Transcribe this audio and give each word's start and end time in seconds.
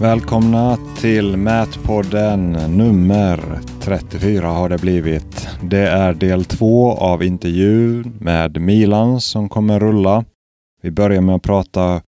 Välkomna 0.00 0.78
till 1.00 1.36
Mätpodden 1.36 2.52
nummer 2.52 3.60
34 3.80 4.46
har 4.48 4.68
det 4.68 4.78
blivit. 4.78 5.48
Det 5.62 5.88
är 5.88 6.14
del 6.14 6.44
två 6.44 6.92
av 6.92 7.22
intervjun 7.22 8.16
med 8.20 8.60
Milan 8.60 9.20
som 9.20 9.48
kommer 9.48 9.80
rulla. 9.80 10.24
Vi 10.82 10.90
börjar 10.90 11.20
med 11.20 11.34
att 11.34 11.42
prata 11.42 12.02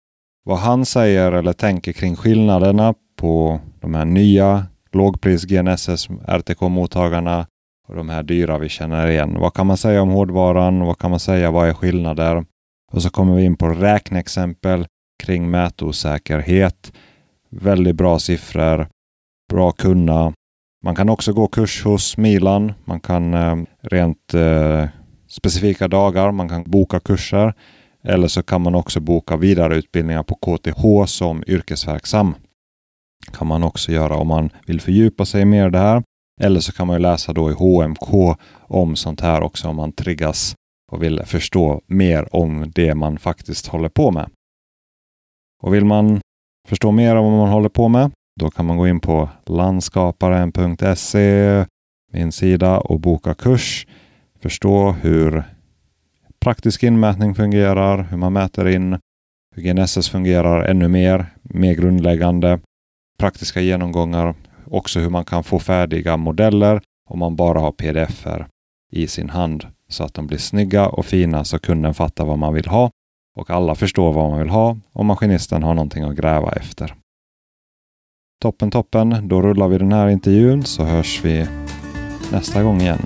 vad 0.45 0.59
han 0.59 0.85
säger 0.85 1.33
eller 1.33 1.53
tänker 1.53 1.93
kring 1.93 2.17
skillnaderna 2.17 2.95
på 3.17 3.61
de 3.81 3.95
här 3.95 4.05
nya 4.05 4.67
lågpris 4.93 5.45
GNSS 5.45 6.09
RTK-mottagarna 6.27 7.47
och 7.89 7.95
de 7.95 8.09
här 8.09 8.23
dyra 8.23 8.59
vi 8.59 8.69
känner 8.69 9.09
igen. 9.09 9.37
Vad 9.41 9.55
kan 9.55 9.67
man 9.67 9.77
säga 9.77 10.03
om 10.03 10.11
hårdvaran? 10.11 10.81
Vad 10.81 10.99
kan 10.99 11.11
man 11.11 11.21
säga? 11.21 11.51
Vad 11.51 11.69
är 11.69 11.75
skillnader? 11.75 12.45
Och 12.93 13.03
så 13.03 13.11
kommer 13.11 13.37
vi 13.37 13.45
in 13.45 13.57
på 13.57 13.69
räkneexempel 13.69 14.87
kring 15.23 15.51
mätosäkerhet. 15.51 16.93
Väldigt 17.51 17.97
bra 17.97 18.19
siffror, 18.19 18.89
bra 19.51 19.73
kunna. 19.73 20.33
Man 20.85 20.95
kan 20.95 21.09
också 21.09 21.33
gå 21.33 21.49
kurs 21.49 21.85
hos 21.85 22.17
Milan. 22.17 22.73
Man 22.85 23.01
kan 23.01 23.35
eh, 23.35 23.57
rent 23.83 24.35
eh, 24.35 24.89
specifika 25.29 25.89
dagar, 25.89 26.33
man 26.33 26.49
kan 26.49 26.65
boka 26.67 27.01
kurser. 27.01 27.55
Eller 28.05 28.29
så 28.29 28.43
kan 28.43 28.63
man 28.63 28.75
också 28.75 29.01
boka 29.01 29.37
vidareutbildningar 29.37 30.23
på 30.23 30.35
KTH 30.35 31.07
som 31.07 31.45
yrkesverksam. 31.47 32.35
kan 33.33 33.47
man 33.47 33.63
också 33.63 33.93
göra 33.93 34.17
om 34.17 34.29
man 34.29 34.51
vill 34.67 34.81
fördjupa 34.81 35.25
sig 35.25 35.45
mer 35.45 35.69
i 35.69 35.71
det 35.71 35.79
här. 35.79 36.03
Eller 36.41 36.61
så 36.61 36.73
kan 36.73 36.87
man 36.87 37.03
läsa 37.03 37.33
då 37.33 37.51
i 37.51 37.55
HMK 37.55 38.37
om 38.61 38.97
sånt 38.97 39.21
här 39.21 39.43
också 39.43 39.69
om 39.69 39.77
man 39.77 39.93
triggas 39.93 40.55
och 40.93 41.03
vill 41.03 41.23
förstå 41.25 41.81
mer 41.87 42.37
om 42.37 42.73
det 42.75 42.95
man 42.95 43.19
faktiskt 43.19 43.67
håller 43.67 43.89
på 43.89 44.11
med. 44.11 44.31
Och 45.63 45.75
vill 45.75 45.85
man 45.85 46.21
förstå 46.69 46.91
mer 46.91 47.17
om 47.17 47.25
vad 47.25 47.39
man 47.39 47.49
håller 47.49 47.69
på 47.69 47.89
med, 47.89 48.11
då 48.41 48.51
kan 48.51 48.67
man 48.67 48.77
gå 48.77 48.89
in 48.89 49.01
på 49.01 49.29
landskaparen.se, 49.47 51.65
min 52.13 52.33
sida 52.33 52.79
och 52.79 53.01
boka 53.01 53.35
kurs. 53.35 53.87
Förstå 54.41 54.91
hur 54.91 55.45
praktisk 56.41 56.83
inmätning 56.83 57.35
fungerar, 57.35 58.07
hur 58.11 58.17
man 58.17 58.33
mäter 58.33 58.69
in, 58.69 58.99
hur 59.55 59.63
GNSS 59.63 60.09
fungerar 60.09 60.65
ännu 60.65 60.89
mer, 60.89 61.27
mer 61.43 61.75
grundläggande, 61.75 62.61
praktiska 63.19 63.61
genomgångar, 63.61 64.35
också 64.65 65.01
hur 65.01 65.11
man 65.11 65.25
kan 65.25 65.45
få 65.45 65.59
färdiga 65.59 66.17
modeller 66.17 66.81
om 67.11 67.19
man 67.19 67.37
bara 67.37 67.61
har 67.61 67.73
pdf-er 67.73 68.47
i 68.93 69.07
sin 69.07 69.31
hand 69.31 69.67
så 69.89 70.05
att 70.05 70.15
de 70.15 70.27
blir 70.27 70.39
snygga 70.39 70.89
och 70.89 71.07
fina 71.07 71.45
så 71.45 71.59
kunden 71.59 71.95
fattar 71.95 72.25
vad 72.25 72.39
man 72.39 72.55
vill 72.55 72.67
ha 72.67 72.91
och 73.39 73.51
alla 73.51 73.75
förstår 73.75 74.13
vad 74.13 74.31
man 74.31 74.39
vill 74.39 74.49
ha 74.49 74.77
och 74.93 75.05
maskinisten 75.05 75.63
har 75.63 75.75
någonting 75.75 76.05
att 76.05 76.17
gräva 76.17 76.53
efter. 76.53 76.95
Toppen 78.43 78.71
toppen, 78.71 79.29
då 79.29 79.43
rullar 79.43 79.69
vi 79.69 79.79
den 79.79 79.93
här 79.93 80.09
intervjun 80.09 80.65
så 80.65 80.85
hörs 80.85 81.25
vi 81.25 81.47
nästa 82.33 82.63
gång 82.63 82.81
igen. 82.81 82.99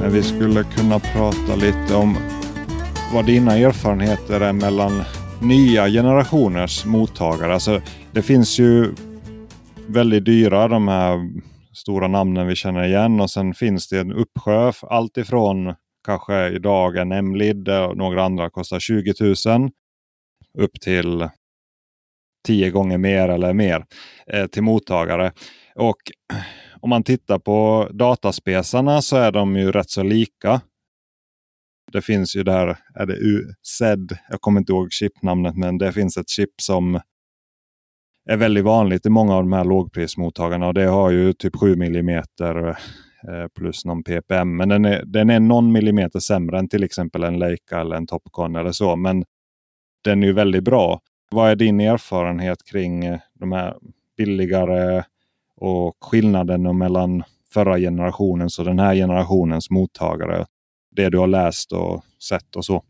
Men 0.00 0.12
vi 0.12 0.22
skulle 0.22 0.64
kunna 0.64 0.98
prata 0.98 1.54
lite 1.56 1.94
om 1.94 2.16
vad 3.14 3.26
dina 3.26 3.58
erfarenheter 3.58 4.40
är 4.40 4.52
mellan 4.52 5.02
nya 5.40 5.88
generationers 5.88 6.84
mottagare. 6.84 7.54
Alltså, 7.54 7.80
det 8.12 8.22
finns 8.22 8.58
ju 8.58 8.94
väldigt 9.88 10.24
dyra 10.24 10.68
de 10.68 10.88
här 10.88 11.18
stora 11.72 12.08
namnen 12.08 12.46
vi 12.46 12.56
känner 12.56 12.84
igen 12.84 13.20
och 13.20 13.30
sen 13.30 13.54
finns 13.54 13.88
det 13.88 14.00
en 14.00 14.12
uppsjö. 14.12 14.72
Allt 14.82 15.16
ifrån 15.16 15.74
kanske 16.04 16.48
idag 16.48 16.96
en 16.96 17.12
M-lid 17.12 17.68
och 17.68 17.96
några 17.96 18.24
andra 18.24 18.50
kostar 18.50 18.80
20 18.80 19.14
000 19.46 19.70
upp 20.58 20.80
till 20.80 21.28
tio 22.46 22.70
gånger 22.70 22.98
mer 22.98 23.28
eller 23.28 23.52
mer 23.52 23.84
eh, 24.26 24.46
till 24.46 24.62
mottagare. 24.62 25.32
Och 25.74 26.00
om 26.80 26.90
man 26.90 27.02
tittar 27.02 27.38
på 27.38 27.88
dataspesarna 27.92 29.02
så 29.02 29.16
är 29.16 29.32
de 29.32 29.56
ju 29.56 29.72
rätt 29.72 29.90
så 29.90 30.02
lika. 30.02 30.60
Det 31.92 32.02
finns 32.02 32.36
ju 32.36 32.42
där, 32.42 32.78
är 32.94 33.06
det 33.06 33.16
UZ, 33.16 33.82
jag 34.30 34.40
kommer 34.40 34.60
inte 34.60 34.72
ihåg 34.72 34.92
chipnamnet, 34.92 35.56
men 35.56 35.78
det 35.78 35.92
finns 35.92 36.16
ett 36.16 36.28
chip 36.28 36.60
som 36.62 37.00
är 38.30 38.36
väldigt 38.36 38.64
vanligt 38.64 39.06
i 39.06 39.10
många 39.10 39.34
av 39.34 39.42
de 39.42 39.52
här 39.52 39.64
lågprismottagarna. 39.64 40.66
Och 40.66 40.74
det 40.74 40.84
har 40.84 41.10
ju 41.10 41.32
typ 41.32 41.56
7 41.56 41.72
mm 41.72 42.22
Eh, 43.28 43.48
plus 43.54 43.84
någon 43.84 44.02
ppm. 44.04 44.56
Men 44.56 44.68
den 44.68 44.84
är, 44.84 45.04
den 45.04 45.30
är 45.30 45.40
någon 45.40 45.72
millimeter 45.72 46.20
sämre 46.20 46.58
än 46.58 46.68
till 46.68 46.84
exempel 46.84 47.24
en 47.24 47.38
Leica 47.38 47.80
eller 47.80 47.96
en 47.96 48.06
Topcon 48.06 48.56
eller 48.56 48.72
så. 48.72 48.96
Men 48.96 49.24
den 50.04 50.22
är 50.22 50.26
ju 50.26 50.32
väldigt 50.32 50.64
bra. 50.64 51.00
Vad 51.30 51.50
är 51.50 51.56
din 51.56 51.80
erfarenhet 51.80 52.64
kring 52.64 53.04
eh, 53.04 53.20
de 53.34 53.52
här 53.52 53.76
billigare 54.16 55.04
och 55.56 55.96
skillnaden 56.00 56.78
mellan 56.78 57.22
förra 57.52 57.78
generationens 57.78 58.58
och 58.58 58.64
den 58.64 58.78
här 58.78 58.94
generationens 58.94 59.70
mottagare? 59.70 60.46
Det 60.96 61.10
du 61.10 61.18
har 61.18 61.26
läst 61.26 61.72
och 61.72 62.04
sett 62.28 62.56
och 62.56 62.64
så. 62.64 62.82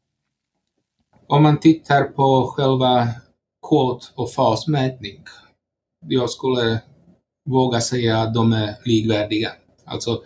Om 1.26 1.42
man 1.42 1.60
tittar 1.60 2.04
på 2.04 2.46
själva 2.56 3.08
kod 3.60 4.02
och 4.14 4.32
fasmätning. 4.32 5.24
Jag 6.06 6.30
skulle 6.30 6.80
våga 7.50 7.80
säga 7.80 8.18
att 8.18 8.34
de 8.34 8.52
är 8.52 8.74
likvärdiga. 8.84 9.50
Alltså 9.84 10.22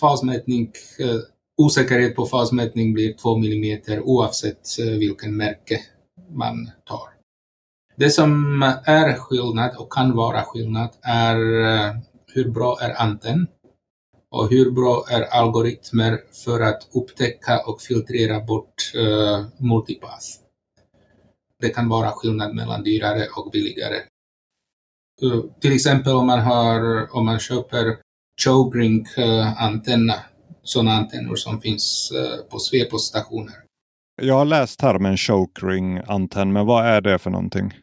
fasmätning, 0.00 0.72
eh, 0.98 1.20
osäkerhet 1.56 2.16
på 2.16 2.26
fasmätning 2.26 2.92
blir 2.92 3.12
2 3.12 3.36
mm 3.36 4.02
oavsett 4.02 4.78
eh, 4.78 4.98
vilken 4.98 5.36
märke 5.36 5.80
man 6.30 6.70
tar. 6.84 7.16
Det 7.96 8.10
som 8.10 8.62
är 8.84 9.16
skillnad 9.16 9.76
och 9.76 9.92
kan 9.92 10.16
vara 10.16 10.42
skillnad 10.42 10.90
är 11.02 11.36
eh, 11.36 11.96
hur 12.26 12.50
bra 12.50 12.78
är 12.80 13.02
antenn 13.02 13.46
och 14.30 14.50
hur 14.50 14.70
bra 14.70 15.04
är 15.10 15.22
algoritmer 15.22 16.20
för 16.44 16.60
att 16.60 16.88
upptäcka 16.94 17.60
och 17.66 17.80
filtrera 17.80 18.40
bort 18.40 18.92
uh. 18.96 19.46
Det 21.60 21.68
kan 21.68 21.88
vara 21.88 22.10
skillnad 22.10 22.54
mellan 22.54 22.82
dyrare 22.82 23.26
och 23.36 23.50
billigare. 23.50 24.02
Uh, 25.22 25.44
till 25.60 25.72
exempel 25.74 26.12
om 26.12 26.26
man, 26.26 26.40
har, 26.40 27.08
om 27.16 27.24
man 27.24 27.38
köper 27.38 27.98
Chogrink-antenna, 28.44 30.14
uh, 30.14 30.20
sådana 30.62 30.92
antennor 30.92 31.36
som 31.36 31.60
finns 31.60 32.12
uh, 32.14 32.50
på 32.50 32.58
Svepos-stationer. 32.58 33.54
Jag 34.22 34.34
har 34.34 34.44
läst 34.44 34.80
termen 34.80 35.16
chokering-antenn, 35.16 36.52
men 36.52 36.66
vad 36.66 36.86
är 36.86 37.00
det 37.00 37.18
för 37.18 37.30
någonting? 37.30 37.74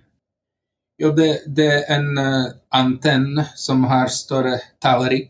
Jo, 0.97 1.11
det, 1.11 1.55
det 1.55 1.67
är 1.67 1.95
en 1.95 2.17
uh, 2.17 2.45
antenn 2.69 3.43
som 3.55 3.83
har 3.83 4.07
större 4.07 4.59
tallrik 4.79 5.29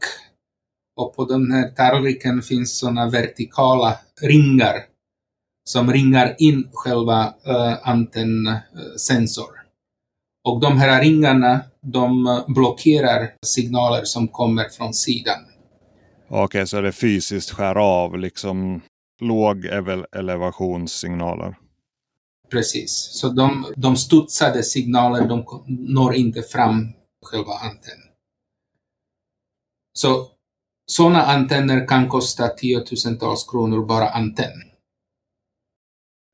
och 0.96 1.16
på 1.16 1.26
den 1.26 1.52
här 1.52 1.70
tallriken 1.70 2.42
finns 2.42 2.80
sådana 2.80 3.10
vertikala 3.10 3.98
ringar 4.22 4.86
som 5.70 5.94
ringar 5.94 6.36
in 6.38 6.70
själva 6.74 7.34
uh, 7.48 7.90
antennsensor. 7.90 9.64
Och 10.48 10.62
de 10.62 10.78
här 10.78 11.02
ringarna, 11.02 11.62
de 11.84 12.44
blockerar 12.48 13.34
signaler 13.46 14.04
som 14.04 14.28
kommer 14.28 14.70
från 14.70 14.94
sidan. 14.94 15.40
Okej, 16.28 16.44
okay, 16.44 16.66
så 16.66 16.82
det 16.82 16.92
fysiskt 16.92 17.52
skär 17.52 17.76
av 17.76 18.18
liksom 18.18 18.82
låg 19.22 19.66
elevationssignaler? 20.12 21.56
Precis, 22.52 22.92
så 23.12 23.30
de, 23.30 23.74
de 23.76 23.96
studsade 23.96 24.64
signaler, 24.64 25.28
de 25.28 25.46
når 25.68 26.16
inte 26.16 26.42
fram 26.42 26.94
själva 27.26 27.54
antennen. 27.54 28.08
Så 29.94 30.28
sådana 30.92 31.24
antenner 31.24 31.88
kan 31.88 32.10
kosta 32.10 32.48
tiotusentals 32.48 33.48
kronor 33.52 33.86
bara 33.86 34.10
antenn. 34.10 34.73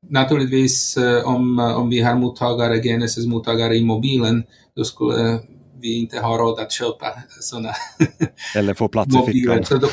Naturligtvis 0.08 0.96
eh, 0.96 1.28
om, 1.28 1.58
om 1.58 1.90
vi 1.90 2.00
har 2.00 2.14
mottagare, 2.14 2.78
GNSS-mottagare 2.78 3.74
i 3.74 3.84
mobilen, 3.84 4.44
då 4.76 4.84
skulle 4.84 5.40
vi 5.80 5.98
inte 5.98 6.20
ha 6.20 6.38
råd 6.38 6.60
att 6.60 6.72
köpa 6.72 7.22
sådana 7.40 7.72
Eller 8.56 8.74
få 8.74 8.88
plats 8.88 9.14
i 9.16 9.32
fickan. 9.32 9.64
Så 9.64 9.76
då, 9.76 9.88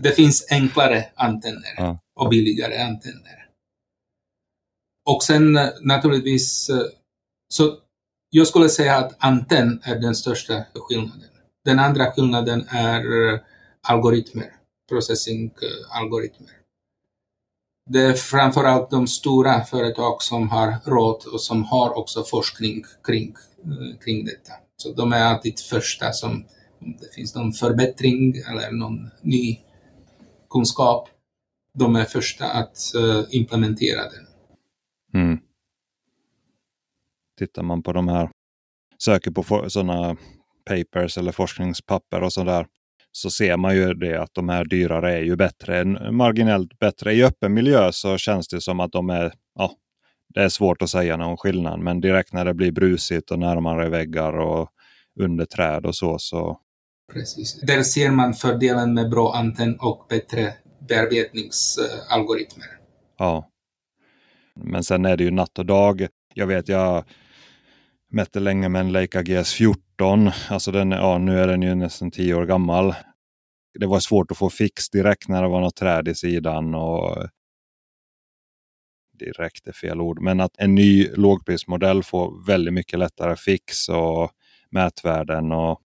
det 0.00 0.12
finns 0.12 0.46
enklare 0.50 1.04
antenner 1.14 1.74
ja. 1.76 1.98
och 2.20 2.28
billigare 2.28 2.82
antenner. 2.82 3.46
Och 5.10 5.22
sen 5.22 5.56
eh, 5.56 5.68
naturligtvis, 5.82 6.70
eh, 6.70 6.82
så 7.48 7.76
jag 8.30 8.46
skulle 8.46 8.68
säga 8.68 8.96
att 8.96 9.16
antenn 9.18 9.80
är 9.82 9.96
den 9.96 10.14
största 10.14 10.64
skillnaden. 10.74 11.30
Den 11.64 11.78
andra 11.78 12.12
skillnaden 12.12 12.66
är 12.68 13.02
algoritmer, 13.88 14.52
processing-algoritmer. 14.90 16.59
Det 17.92 18.00
är 18.00 18.14
framförallt 18.14 18.90
de 18.90 19.06
stora 19.06 19.64
företag 19.64 20.22
som 20.22 20.48
har 20.48 20.74
råd 20.84 21.24
och 21.32 21.40
som 21.40 21.64
har 21.64 21.98
också 21.98 22.22
forskning 22.22 22.84
kring, 23.04 23.34
eh, 23.64 23.98
kring 24.04 24.24
detta. 24.24 24.52
Så 24.76 24.92
de 24.92 25.12
är 25.12 25.24
alltid 25.24 25.60
första 25.60 26.12
som, 26.12 26.30
om 26.80 26.96
det 27.00 27.14
finns 27.14 27.34
någon 27.34 27.52
förbättring 27.52 28.34
eller 28.36 28.72
någon 28.72 29.10
ny 29.22 29.58
kunskap, 30.50 31.08
de 31.78 31.96
är 31.96 32.04
första 32.04 32.44
att 32.44 32.94
eh, 32.94 33.24
implementera 33.30 34.00
den. 34.02 34.26
Mm. 35.22 35.38
Tittar 37.38 37.62
man 37.62 37.82
på 37.82 37.92
de 37.92 38.08
här, 38.08 38.30
söker 38.98 39.30
på 39.30 39.70
sådana 39.70 40.16
papers 40.64 41.18
eller 41.18 41.32
forskningspapper 41.32 42.22
och 42.22 42.32
sådär 42.32 42.66
så 43.12 43.30
ser 43.30 43.56
man 43.56 43.76
ju 43.76 43.94
det 43.94 44.22
att 44.22 44.34
de 44.34 44.48
här 44.48 44.64
dyrare 44.64 45.12
är 45.12 45.22
ju 45.22 45.36
bättre, 45.36 45.84
marginellt 46.12 46.78
bättre. 46.78 47.12
I 47.12 47.24
öppen 47.24 47.54
miljö 47.54 47.92
så 47.92 48.18
känns 48.18 48.48
det 48.48 48.60
som 48.60 48.80
att 48.80 48.92
de 48.92 49.10
är, 49.10 49.32
ja, 49.54 49.72
det 50.34 50.42
är 50.42 50.48
svårt 50.48 50.82
att 50.82 50.90
säga 50.90 51.16
någon 51.16 51.36
skillnad. 51.36 51.80
Men 51.80 52.00
direkt 52.00 52.32
när 52.32 52.44
det 52.44 52.54
blir 52.54 52.72
brusigt 52.72 53.30
och 53.30 53.38
närmare 53.38 53.88
väggar 53.88 54.32
och 54.32 54.70
under 55.20 55.44
träd 55.44 55.86
och 55.86 55.94
så. 55.94 56.18
så... 56.18 56.58
Precis. 57.12 57.60
Där 57.60 57.82
ser 57.82 58.10
man 58.10 58.34
fördelen 58.34 58.94
med 58.94 59.10
bra 59.10 59.34
antenn 59.34 59.76
och 59.80 60.06
bättre 60.08 60.54
bearbetningsalgoritmer. 60.88 62.66
Ja. 63.18 63.50
Men 64.54 64.84
sen 64.84 65.04
är 65.04 65.16
det 65.16 65.24
ju 65.24 65.30
natt 65.30 65.58
och 65.58 65.66
dag. 65.66 66.06
Jag 66.34 66.46
vet, 66.46 66.68
jag 66.68 67.04
mätte 68.10 68.40
länge 68.40 68.68
med 68.68 68.80
en 68.80 68.92
Leica 68.92 69.22
GS14. 69.22 70.32
Alltså 70.48 70.72
den, 70.72 70.90
ja, 70.90 71.18
nu 71.18 71.40
är 71.40 71.48
den 71.48 71.62
ju 71.62 71.74
nästan 71.74 72.10
tio 72.10 72.34
år 72.34 72.46
gammal. 72.46 72.94
Det 73.78 73.86
var 73.86 74.00
svårt 74.00 74.30
att 74.30 74.38
få 74.38 74.50
fix 74.50 74.90
direkt 74.90 75.28
när 75.28 75.42
det 75.42 75.48
var 75.48 75.60
något 75.60 75.76
träd 75.76 76.08
i 76.08 76.14
sidan. 76.14 76.74
Och 76.74 77.28
direkt 79.18 79.68
är 79.68 79.72
fel 79.72 80.00
ord. 80.00 80.22
Men 80.22 80.40
att 80.40 80.56
en 80.58 80.74
ny 80.74 81.08
lågprismodell 81.08 82.02
får 82.02 82.46
väldigt 82.46 82.74
mycket 82.74 82.98
lättare 82.98 83.36
fix 83.36 83.88
och 83.88 84.30
mätvärden. 84.70 85.52
och 85.52 85.80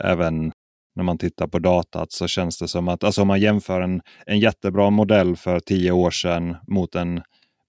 Även 0.00 0.52
när 0.94 1.04
man 1.04 1.18
tittar 1.18 1.46
på 1.46 1.58
datat 1.58 2.12
så 2.12 2.26
känns 2.28 2.58
det 2.58 2.68
som 2.68 2.88
att 2.88 3.04
alltså 3.04 3.22
om 3.22 3.28
man 3.28 3.40
jämför 3.40 3.80
en, 3.80 4.02
en 4.26 4.38
jättebra 4.38 4.90
modell 4.90 5.36
för 5.36 5.60
tio 5.60 5.92
år 5.92 6.10
sedan 6.10 6.56
mot 6.66 6.94
en 6.94 7.22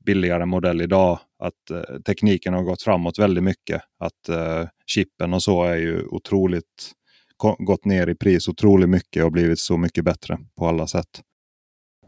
billigare 0.07 0.45
modell 0.45 0.81
idag. 0.81 1.19
Att 1.43 1.71
eh, 1.71 1.99
tekniken 2.05 2.53
har 2.53 2.63
gått 2.63 2.81
framåt 2.81 3.19
väldigt 3.19 3.43
mycket. 3.43 3.81
Att 3.99 4.29
eh, 4.29 4.67
chippen 4.85 5.33
och 5.33 5.43
så 5.43 5.63
är 5.63 5.75
ju 5.75 6.05
otroligt 6.07 6.93
gått 7.57 7.85
ner 7.85 8.07
i 8.09 8.15
pris 8.15 8.47
otroligt 8.47 8.89
mycket 8.89 9.23
och 9.23 9.31
blivit 9.31 9.59
så 9.59 9.77
mycket 9.77 10.05
bättre 10.05 10.37
på 10.57 10.67
alla 10.67 10.87
sätt. 10.87 11.21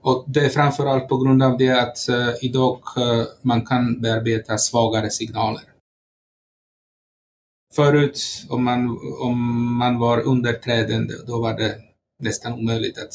Och 0.02 0.26
det 0.28 0.40
är 0.40 0.50
framförallt 0.50 1.08
på 1.10 1.18
grund 1.18 1.44
av 1.44 1.58
det 1.58 1.82
att 1.82 2.10
eh, 2.10 2.34
idag 2.42 2.80
eh, 2.98 3.24
man 3.42 3.66
kan 3.66 4.02
bearbeta 4.02 4.58
svagare 4.58 5.10
signaler. 5.10 5.64
Förut, 7.76 8.46
om 8.50 8.64
man, 8.64 9.00
om 9.22 9.38
man 9.78 10.00
var 10.00 10.22
underträdande, 10.22 11.14
då 11.28 11.42
var 11.42 11.58
det 11.58 11.76
nästan 12.24 12.54
omöjligt 12.54 12.98
att 12.98 13.14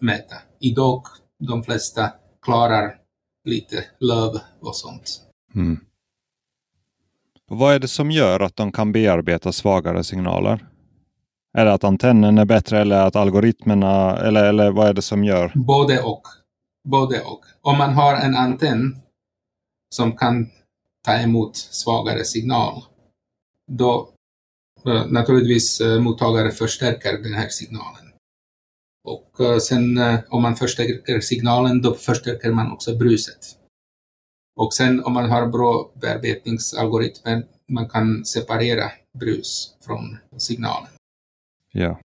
mäta. 0.00 0.36
Idag, 0.60 1.02
de 1.48 1.62
flesta 1.62 2.10
klarar 2.42 3.01
lite 3.44 3.84
löv 4.00 4.40
och 4.60 4.76
sånt. 4.76 5.20
Mm. 5.54 5.80
vad 7.48 7.74
är 7.74 7.78
det 7.78 7.88
som 7.88 8.10
gör 8.10 8.40
att 8.40 8.56
de 8.56 8.72
kan 8.72 8.92
bearbeta 8.92 9.52
svagare 9.52 10.04
signaler? 10.04 10.68
Är 11.54 11.64
det 11.64 11.72
att 11.72 11.84
antennen 11.84 12.38
är 12.38 12.44
bättre 12.44 12.80
eller 12.80 13.06
att 13.06 13.16
algoritmerna, 13.16 14.16
eller, 14.16 14.44
eller 14.44 14.70
vad 14.70 14.88
är 14.88 14.92
det 14.92 15.02
som 15.02 15.24
gör? 15.24 15.52
Både 15.54 16.02
och. 16.02 16.22
Både 16.84 17.20
och. 17.20 17.44
Om 17.60 17.78
man 17.78 17.92
har 17.92 18.14
en 18.14 18.36
antenn 18.36 18.96
som 19.94 20.16
kan 20.16 20.50
ta 21.04 21.14
emot 21.14 21.56
svagare 21.56 22.24
signal, 22.24 22.82
då 23.70 24.08
eh, 24.86 25.06
naturligtvis 25.06 25.80
eh, 25.80 26.00
mottagare 26.00 26.50
förstärker 26.50 27.22
den 27.22 27.34
här 27.34 27.48
signalen. 27.48 28.01
Och 29.04 29.40
eh, 29.40 29.58
sen 29.58 29.98
om 30.28 30.42
man 30.42 30.56
förstärker 30.56 31.20
signalen, 31.20 31.82
då 31.82 31.94
förstärker 31.94 32.52
man 32.52 32.72
också 32.72 32.96
bruset. 32.96 33.58
Och 34.56 34.74
sen 34.74 35.04
om 35.04 35.12
man 35.12 35.30
har 35.30 35.46
bra 35.46 35.92
bearbetningsalgoritmer, 35.94 37.46
man 37.68 37.88
kan 37.88 38.24
separera 38.24 38.90
brus 39.18 39.76
från 39.86 40.18
signalen. 40.38 40.90
Ja. 41.72 42.00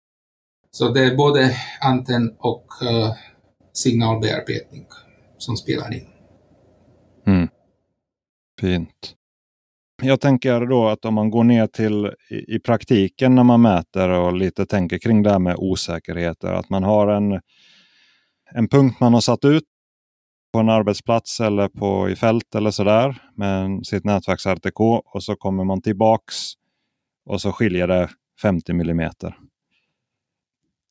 Så 0.70 0.88
det 0.88 1.04
är 1.04 1.16
både 1.16 1.56
antenn 1.80 2.34
och 2.38 2.66
uh, 2.82 3.14
signalbearbetning 3.72 4.86
som 5.38 5.56
spelar 5.56 5.94
in. 5.94 6.06
Mm. 7.26 7.48
Fint. 8.60 9.14
Jag 10.02 10.20
tänker 10.20 10.66
då 10.66 10.88
att 10.88 11.04
om 11.04 11.14
man 11.14 11.30
går 11.30 11.44
ner 11.44 11.66
till 11.66 12.12
i, 12.30 12.54
i, 12.54 12.58
praktiken 12.58 13.34
när 13.34 13.44
man 13.44 13.62
mäter 13.62 14.08
och 14.08 14.32
lite 14.32 14.66
tänker 14.66 14.98
kring 14.98 15.22
det 15.22 15.30
här 15.30 15.38
med 15.38 15.56
osäkerheter. 15.58 16.52
Att 16.52 16.70
man 16.70 16.82
har 16.82 17.08
en, 17.08 17.40
en 18.50 18.68
punkt 18.68 19.00
man 19.00 19.14
har 19.14 19.20
satt 19.20 19.44
ut 19.44 19.64
på 20.52 20.58
en 20.58 20.68
arbetsplats 20.68 21.40
eller 21.40 21.68
på, 21.68 22.08
i 22.10 22.16
fält 22.16 22.54
eller 22.54 22.70
sådär 22.70 23.22
med 23.36 23.86
sitt 23.86 24.04
nätverks 24.04 24.46
RTK 24.46 24.80
och 24.80 25.22
så 25.22 25.36
kommer 25.36 25.64
man 25.64 25.82
tillbaks 25.82 26.36
och 27.26 27.40
så 27.40 27.52
skiljer 27.52 27.86
det 27.86 28.08
50 28.42 28.72
millimeter 28.72 29.36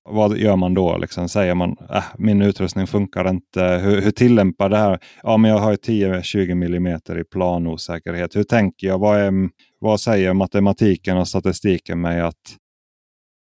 vad 0.09 0.37
gör 0.37 0.55
man 0.55 0.73
då? 0.73 0.97
Liksom, 0.97 1.29
säger 1.29 1.55
man 1.55 1.77
äh, 1.89 2.03
min 2.17 2.41
utrustning 2.41 2.87
funkar 2.87 3.29
inte. 3.29 3.63
Hur, 3.63 4.01
hur 4.01 4.11
tillämpar 4.11 4.69
det 4.69 4.77
här? 4.77 4.99
Ja, 5.23 5.37
men 5.37 5.51
jag 5.51 5.57
har 5.57 5.73
10-20 5.73 6.51
mm 6.51 7.19
i 7.19 7.23
planosäkerhet. 7.23 8.35
Hur 8.35 8.43
tänker 8.43 8.87
jag? 8.87 8.99
Vad, 8.99 9.19
är, 9.19 9.49
vad 9.79 10.01
säger 10.01 10.33
matematiken 10.33 11.17
och 11.17 11.27
statistiken 11.27 12.01
mig? 12.01 12.21
att 12.21 12.57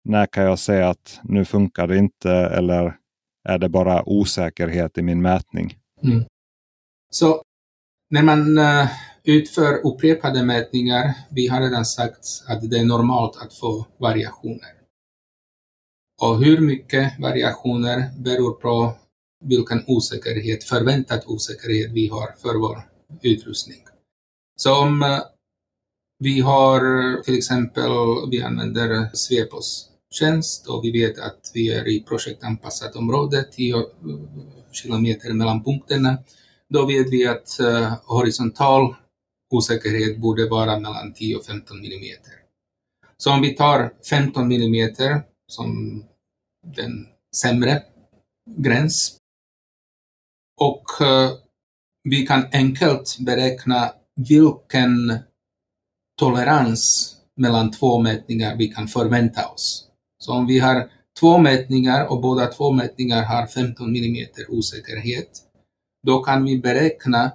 När 0.03 0.25
kan 0.25 0.43
jag 0.43 0.59
säga 0.59 0.89
att 0.89 1.19
nu 1.23 1.45
funkar 1.45 1.87
det 1.87 1.97
inte 1.97 2.31
eller 2.31 2.95
är 3.49 3.57
det 3.57 3.69
bara 3.69 4.09
osäkerhet 4.09 4.97
i 4.97 5.01
min 5.01 5.21
mätning? 5.21 5.75
Mm. 6.03 6.23
Så 7.09 7.41
när 8.09 8.23
man 8.23 8.57
uh, 8.57 8.87
utför 9.23 9.87
upprepade 9.87 10.43
mätningar, 10.43 11.13
vi 11.29 11.47
har 11.47 11.61
redan 11.61 11.85
sagt 11.85 12.25
att 12.47 12.69
det 12.69 12.77
är 12.77 12.85
normalt 12.85 13.37
att 13.45 13.53
få 13.53 13.85
variationer. 13.99 14.80
Och 16.21 16.43
hur 16.43 16.61
mycket 16.61 17.19
variationer 17.19 18.09
beror 18.17 18.51
på 18.51 18.93
vilken 19.45 19.83
osäkerhet, 19.87 20.63
förväntad 20.63 21.23
osäkerhet 21.27 21.91
vi 21.91 22.07
har 22.07 22.35
för 22.41 22.55
vår 22.59 22.77
utrustning. 23.21 23.77
Så 24.55 24.81
om 24.81 25.01
eh, 25.01 25.19
vi 26.19 26.39
har 26.39 26.81
till 27.21 27.37
exempel, 27.37 27.91
vi 28.31 28.41
använder 28.41 29.09
Svepos 29.13 29.89
tjänst 30.13 30.67
och 30.67 30.83
vi 30.83 30.91
vet 30.91 31.19
att 31.19 31.51
vi 31.53 31.73
är 31.73 31.87
i 31.87 32.03
projektanpassat 32.03 32.95
område, 32.95 33.43
10 33.51 33.75
eh, 33.75 33.83
kilometer 34.71 35.33
mellan 35.33 35.63
punkterna, 35.63 36.17
då 36.69 36.85
vet 36.85 37.09
vi 37.11 37.27
att 37.27 37.59
eh, 37.59 37.93
horisontal 38.05 38.95
osäkerhet 39.51 40.17
borde 40.17 40.49
vara 40.49 40.79
mellan 40.79 41.13
10 41.13 41.35
och 41.35 41.45
15 41.45 41.81
millimeter. 41.81 42.33
Så 43.17 43.31
om 43.31 43.41
vi 43.41 43.55
tar 43.55 43.93
15 44.09 44.47
millimeter 44.47 45.21
som 45.47 46.03
den 46.67 47.07
sämre 47.35 47.83
gräns. 48.57 49.17
Och 50.61 51.01
eh, 51.01 51.31
vi 52.03 52.25
kan 52.27 52.47
enkelt 52.51 53.17
beräkna 53.19 53.93
vilken 54.15 55.19
tolerans 56.19 57.15
mellan 57.35 57.71
två 57.71 57.99
mätningar 57.99 58.55
vi 58.55 58.67
kan 58.67 58.87
förvänta 58.87 59.47
oss. 59.47 59.87
Så 60.23 60.33
om 60.33 60.47
vi 60.47 60.59
har 60.59 60.89
två 61.19 61.37
mätningar 61.37 62.07
och 62.07 62.21
båda 62.21 62.47
två 62.47 62.71
mätningar 62.71 63.23
har 63.23 63.47
15 63.47 63.89
mm 63.89 64.27
osäkerhet, 64.49 65.39
då 66.07 66.23
kan 66.23 66.43
vi 66.43 66.59
beräkna 66.59 67.31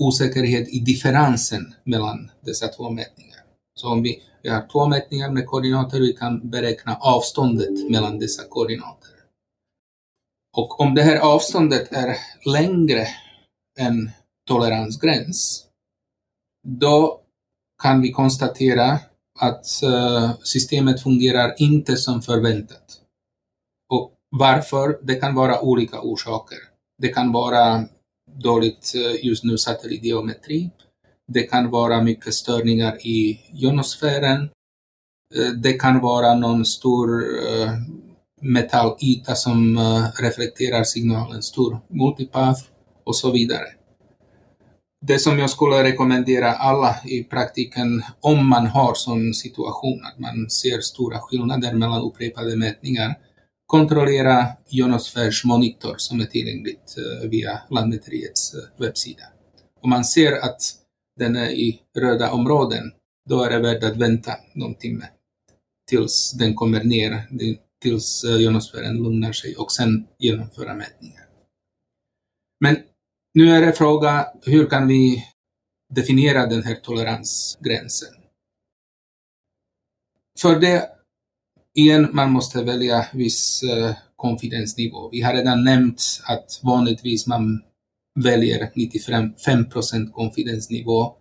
osäkerhet 0.00 0.68
i 0.68 0.78
differensen 0.78 1.74
mellan 1.84 2.30
dessa 2.40 2.68
två 2.68 2.90
mätningar. 2.90 3.40
Så 3.74 3.92
om 3.92 4.02
vi 4.02 4.22
vi 4.46 4.52
har 4.52 4.68
två 4.72 4.88
mätningar 4.88 5.30
med 5.30 5.46
koordinater. 5.46 6.00
Vi 6.00 6.12
kan 6.12 6.50
beräkna 6.50 6.96
avståndet 6.96 7.90
mellan 7.90 8.18
dessa 8.18 8.48
koordinater. 8.48 9.10
Och 10.56 10.80
om 10.80 10.94
det 10.94 11.02
här 11.02 11.18
avståndet 11.18 11.92
är 11.92 12.16
längre 12.52 13.06
än 13.78 14.10
toleransgräns, 14.48 15.66
då 16.66 17.20
kan 17.82 18.00
vi 18.00 18.12
konstatera 18.12 18.98
att 19.40 19.82
eh, 19.82 20.30
systemet 20.42 21.02
fungerar 21.02 21.54
inte 21.58 21.96
som 21.96 22.22
förväntat. 22.22 23.00
Och 23.92 24.12
varför? 24.30 24.98
Det 25.02 25.14
kan 25.14 25.34
vara 25.34 25.60
olika 25.60 26.00
orsaker. 26.00 26.58
Det 26.98 27.08
kan 27.08 27.32
vara 27.32 27.88
dåligt 28.42 28.92
eh, 28.94 29.24
just 29.24 29.44
nu 29.44 29.58
satellitgeometri. 29.58 30.70
Det 31.32 31.42
kan 31.42 31.70
vara 31.70 32.02
mycket 32.02 32.34
störningar 32.34 33.06
i 33.06 33.40
jonosfären. 33.52 34.48
Eh, 35.34 35.52
det 35.62 35.72
kan 35.72 36.00
vara 36.00 36.34
någon 36.34 36.64
stor 36.64 37.24
eh, 37.48 37.72
metallyta 38.42 39.34
som 39.34 39.76
eh, 39.76 40.22
reflekterar 40.22 40.84
signalen, 40.84 41.42
stor 41.42 41.78
multipath 41.88 42.62
och 43.04 43.16
så 43.16 43.32
vidare. 43.32 43.66
Det 45.06 45.18
som 45.18 45.38
jag 45.38 45.50
skulle 45.50 45.82
rekommendera 45.82 46.52
alla 46.52 46.96
i 47.04 47.24
praktiken, 47.24 48.02
om 48.20 48.46
man 48.48 48.66
har 48.66 48.94
sån 48.94 49.34
situation 49.34 50.00
att 50.04 50.18
man 50.18 50.50
ser 50.50 50.80
stora 50.80 51.18
skillnader 51.18 51.72
mellan 51.72 52.02
upprepade 52.02 52.56
mätningar, 52.56 53.14
kontrollera 53.66 54.46
Jonosfärs 54.68 55.44
monitor 55.44 55.94
som 55.98 56.20
är 56.20 56.24
tillgängligt 56.24 56.96
via 57.30 57.60
Lantmäteriets 57.70 58.54
webbsida. 58.78 59.22
Om 59.82 59.90
man 59.90 60.04
ser 60.04 60.32
att 60.32 60.60
den 61.16 61.36
är 61.36 61.50
i 61.50 61.80
röda 61.98 62.32
områden, 62.32 62.92
då 63.28 63.42
är 63.42 63.50
det 63.50 63.58
värt 63.58 63.84
att 63.84 63.96
vänta 63.96 64.32
någon 64.54 64.74
timme 64.74 65.08
tills 65.88 66.32
den 66.32 66.54
kommer 66.54 66.84
ner, 66.84 67.28
tills 67.82 68.24
eh, 68.24 68.36
jonosfären 68.36 68.96
lugnar 68.96 69.32
sig 69.32 69.56
och 69.56 69.72
sen 69.72 70.06
genomföra 70.18 70.74
mätningar. 70.74 71.26
Men 72.60 72.76
nu 73.34 73.50
är 73.50 73.66
det 73.66 73.72
fråga, 73.72 74.26
hur 74.42 74.66
kan 74.66 74.88
vi 74.88 75.24
definiera 75.94 76.46
den 76.46 76.62
här 76.62 76.74
toleransgränsen? 76.74 78.14
För 80.38 80.60
det, 80.60 80.90
igen, 81.74 82.08
man 82.12 82.32
måste 82.32 82.62
välja 82.62 83.06
viss 83.12 83.62
eh, 83.62 83.96
konfidensnivå. 84.16 85.10
Vi 85.10 85.22
har 85.22 85.34
redan 85.34 85.64
nämnt 85.64 86.02
att 86.24 86.60
vanligtvis 86.62 87.26
man 87.26 87.62
väljer 88.24 88.70
95 88.74 89.70
procent 89.70 90.12
konfidensnivå, 90.12 91.14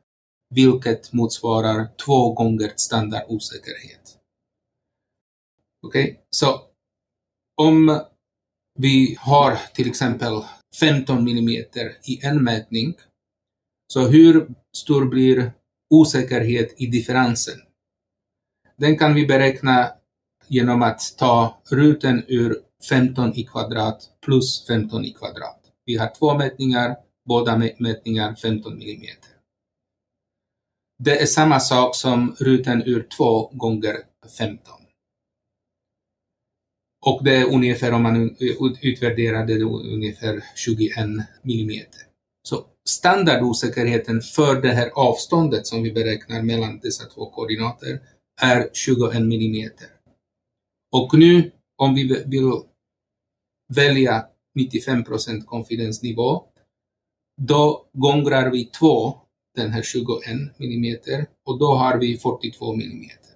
vilket 0.49 1.13
motsvarar 1.13 1.87
två 2.05 2.33
gånger 2.33 2.73
standardosäkerhet. 2.75 4.17
Okej, 5.87 6.03
okay? 6.03 6.15
så 6.29 6.61
om 7.61 8.01
vi 8.79 9.17
har 9.19 9.57
till 9.73 9.89
exempel 9.89 10.43
15 10.79 11.23
millimeter 11.23 11.97
i 12.03 12.25
en 12.25 12.43
mätning, 12.43 12.97
så 13.93 14.07
hur 14.07 14.47
stor 14.77 15.05
blir 15.05 15.51
osäkerhet 15.89 16.81
i 16.81 16.85
differensen? 16.85 17.59
Den 18.77 18.97
kan 18.97 19.13
vi 19.13 19.25
beräkna 19.25 19.91
genom 20.47 20.81
att 20.81 21.17
ta 21.17 21.61
ruten 21.71 22.23
ur 22.27 22.61
15 22.89 23.33
i 23.33 23.43
kvadrat 23.43 24.09
plus 24.25 24.67
15 24.67 25.05
i 25.05 25.13
kvadrat. 25.13 25.64
Vi 25.85 25.97
har 25.97 26.15
två 26.19 26.37
mätningar, 26.37 26.95
båda 27.25 27.57
mätningar 27.79 28.35
15 28.35 28.77
millimeter. 28.77 29.29
Det 31.03 31.21
är 31.21 31.25
samma 31.25 31.59
sak 31.59 31.95
som 31.95 32.35
ruten 32.39 32.83
ur 32.85 33.07
2 33.17 33.47
gånger 33.47 33.95
15. 34.37 34.73
Och 37.05 37.23
det 37.23 37.35
är 37.35 37.53
ungefär, 37.53 37.91
om 37.91 38.03
man 38.03 38.35
utvärderar 38.81 39.45
det, 39.45 39.63
ungefär 39.63 40.43
21 40.55 40.91
millimeter. 41.41 42.01
Så 42.43 42.65
standardosäkerheten 42.89 44.21
för 44.21 44.61
det 44.61 44.71
här 44.71 44.89
avståndet 44.95 45.67
som 45.67 45.83
vi 45.83 45.91
beräknar 45.91 46.41
mellan 46.41 46.79
dessa 46.79 47.05
två 47.05 47.29
koordinater 47.29 47.99
är 48.41 48.69
21 48.73 49.21
millimeter. 49.21 49.87
Och 50.91 51.13
nu, 51.13 51.51
om 51.75 51.95
vi 51.95 52.23
vill 52.25 52.51
välja 53.73 54.25
95 54.55 55.03
procent 55.03 55.45
konfidensnivå, 55.45 56.43
då 57.41 57.85
gångrar 57.93 58.51
vi 58.51 58.65
två 58.65 59.19
den 59.55 59.71
här 59.71 59.81
21 59.81 60.59
millimeter 60.59 61.27
och 61.45 61.59
då 61.59 61.73
har 61.73 61.97
vi 61.97 62.17
42 62.17 62.75
millimeter. 62.75 63.31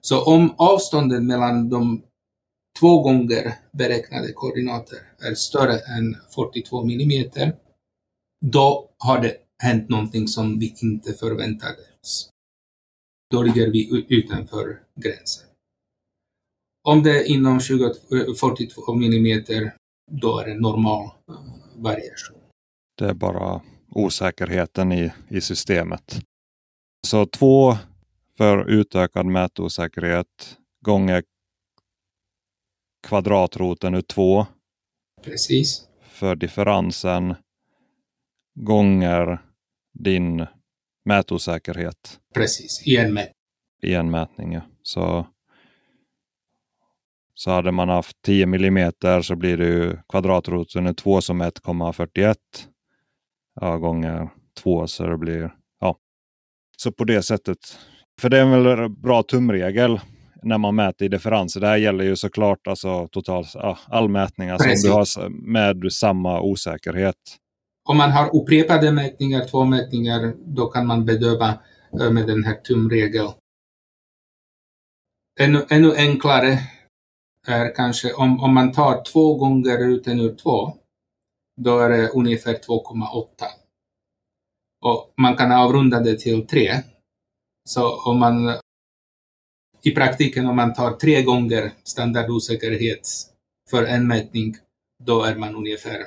Så 0.00 0.24
om 0.24 0.54
avståndet 0.58 1.22
mellan 1.22 1.68
de 1.68 2.02
två 2.80 3.02
gånger 3.02 3.54
beräknade 3.72 4.32
koordinater 4.32 4.98
är 5.18 5.34
större 5.34 5.78
än 5.78 6.16
42 6.34 6.84
millimeter, 6.84 7.56
då 8.46 8.90
har 8.98 9.20
det 9.22 9.36
hänt 9.62 9.88
någonting 9.88 10.28
som 10.28 10.58
vi 10.58 10.74
inte 10.82 11.12
förväntade 11.12 11.82
oss. 12.02 12.30
Då 13.30 13.42
ligger 13.42 13.70
vi 13.70 14.06
utanför 14.08 14.82
gränsen. 14.96 15.48
Om 16.88 17.02
det 17.02 17.20
är 17.20 17.30
inom 17.30 17.60
20, 17.60 17.94
42 18.40 18.94
millimeter, 18.94 19.76
då 20.10 20.38
är 20.38 20.46
det 20.46 20.60
normal 20.60 21.04
eh, 21.04 21.34
variation. 21.76 22.38
Det 22.98 23.08
är 23.08 23.14
bara 23.14 23.60
osäkerheten 23.88 24.92
i, 24.92 25.12
i 25.28 25.40
systemet. 25.40 26.20
Så 27.06 27.26
två 27.26 27.76
för 28.36 28.70
utökad 28.70 29.26
mätosäkerhet 29.26 30.58
gånger 30.84 31.22
kvadratroten 33.06 33.94
ur 33.94 34.02
två. 34.02 34.46
Precis. 35.22 35.88
För 36.00 36.36
differensen 36.36 37.34
gånger 38.54 39.38
din 39.92 40.46
mätosäkerhet. 41.04 42.20
Precis, 42.34 42.86
i 42.86 42.96
en 42.96 43.14
mätning. 43.14 43.34
I 43.82 43.94
en 43.94 44.10
mätning, 44.10 44.52
ja. 44.52 44.60
Så, 44.82 45.26
så 47.34 47.50
hade 47.50 47.72
man 47.72 47.88
haft 47.88 48.22
10 48.22 48.46
millimeter 48.46 49.22
så 49.22 49.36
blir 49.36 49.56
det 49.56 49.66
ju 49.66 49.96
kvadratroten 50.08 50.86
ur 50.86 50.92
2 50.92 51.20
som 51.20 51.42
1,41 51.42 52.34
ja, 53.60 53.76
gånger 53.76 54.28
2 54.62 54.86
så 54.86 55.06
det 55.06 55.18
blir 55.18 55.50
ja. 55.80 55.96
Så 56.76 56.92
på 56.92 57.04
det 57.04 57.22
sättet. 57.22 57.58
För 58.20 58.28
det 58.28 58.38
är 58.38 58.44
väl 58.44 58.78
en 58.78 59.00
bra 59.00 59.22
tumregel 59.22 60.00
när 60.42 60.58
man 60.58 60.74
mäter 60.74 61.06
i 61.06 61.08
differenser. 61.08 61.60
Det 61.60 61.66
här 61.66 61.76
gäller 61.76 62.04
ju 62.04 62.16
såklart 62.16 62.66
alltså 62.66 63.08
total, 63.08 63.44
ja, 63.54 63.78
all 63.86 64.08
mätning. 64.08 64.50
Alltså 64.50 64.68
om 64.68 64.76
du 64.82 64.90
har 64.90 65.28
med 65.28 65.92
samma 65.92 66.40
osäkerhet. 66.40 67.16
Om 67.88 67.96
man 67.96 68.10
har 68.10 68.36
upprepade 68.36 68.92
mätningar, 68.92 69.44
två 69.50 69.64
mätningar, 69.64 70.34
då 70.46 70.66
kan 70.66 70.86
man 70.86 71.04
bedöma 71.04 71.58
med 72.12 72.26
den 72.26 72.44
här 72.44 72.54
tumregeln. 72.54 73.30
Ännu, 75.40 75.66
ännu 75.70 75.96
enklare 75.96 76.58
är 77.46 77.74
kanske 77.74 78.12
om, 78.12 78.40
om 78.40 78.54
man 78.54 78.72
tar 78.72 79.02
två 79.04 79.34
gånger 79.34 79.78
ruten 79.78 80.20
ur 80.20 80.34
två, 80.34 80.72
då 81.60 81.78
är 81.78 81.88
det 81.88 82.08
ungefär 82.08 82.54
2,8. 82.54 83.28
Och 84.84 85.12
man 85.16 85.36
kan 85.36 85.52
avrunda 85.52 86.00
det 86.00 86.18
till 86.18 86.46
3. 86.46 86.72
Så 87.68 88.10
om 88.10 88.18
man 88.18 88.54
i 89.82 89.90
praktiken 89.90 90.46
om 90.46 90.56
man 90.56 90.74
tar 90.74 90.92
tre 90.92 91.22
gånger 91.22 91.72
standardosäkerhet 91.84 93.08
för 93.70 93.84
en 93.84 94.06
mätning, 94.06 94.56
då 95.04 95.22
är 95.22 95.36
man 95.36 95.56
ungefär 95.56 96.06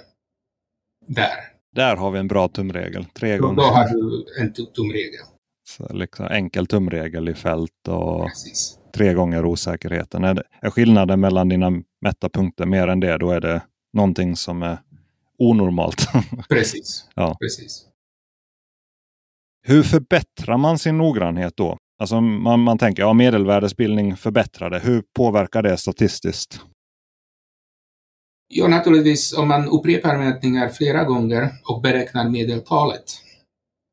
där. 1.08 1.58
Där 1.76 1.96
har 1.96 2.12
vi 2.12 2.20
en 2.20 2.28
bra 2.28 2.48
tumregel. 2.48 3.06
Tre 3.06 3.38
gånger. 3.38 3.56
Då 3.56 3.62
har 3.64 3.88
du 3.88 4.26
en 4.42 4.54
tumregel. 4.54 5.22
Så 5.68 5.94
liksom 5.94 6.26
enkel 6.26 6.68
tumregel 6.68 7.30
i 7.30 7.34
fält 7.34 7.88
och 7.88 8.24
Precis. 8.24 8.80
Tre 8.98 9.14
gånger 9.14 9.46
osäkerheten. 9.46 10.24
Är, 10.24 10.44
är 10.62 10.70
skillnaden 10.70 11.20
mellan 11.20 11.50
dina 11.50 11.72
mätta 12.02 12.30
punkter 12.30 12.66
mer 12.66 12.88
än 12.88 13.00
det, 13.00 13.18
då 13.18 13.32
är 13.32 13.42
det 13.42 13.62
någonting 13.94 14.36
som 14.36 14.64
är 14.64 14.80
onormalt. 15.38 16.08
Precis. 16.50 17.10
ja. 17.16 17.38
Precis. 17.40 17.86
Hur 19.64 19.84
förbättrar 19.84 20.58
man 20.58 20.80
sin 20.80 20.98
noggrannhet 20.98 21.58
då? 21.58 21.78
Alltså 22.00 22.22
man, 22.22 22.60
man 22.60 22.78
tänker, 22.78 23.04
ja 23.04 23.14
medelvärdesbildning 23.14 24.18
förbättrade. 24.18 24.80
Hur 24.80 25.04
påverkar 25.18 25.64
det 25.64 25.78
statistiskt? 25.78 26.60
Ja, 28.48 28.68
naturligtvis 28.68 29.38
om 29.38 29.48
man 29.48 29.68
upprepar 29.68 30.18
mätningar 30.18 30.70
flera 30.70 31.04
gånger 31.04 31.50
och 31.70 31.82
beräknar 31.82 32.30
medeltalet, 32.30 33.04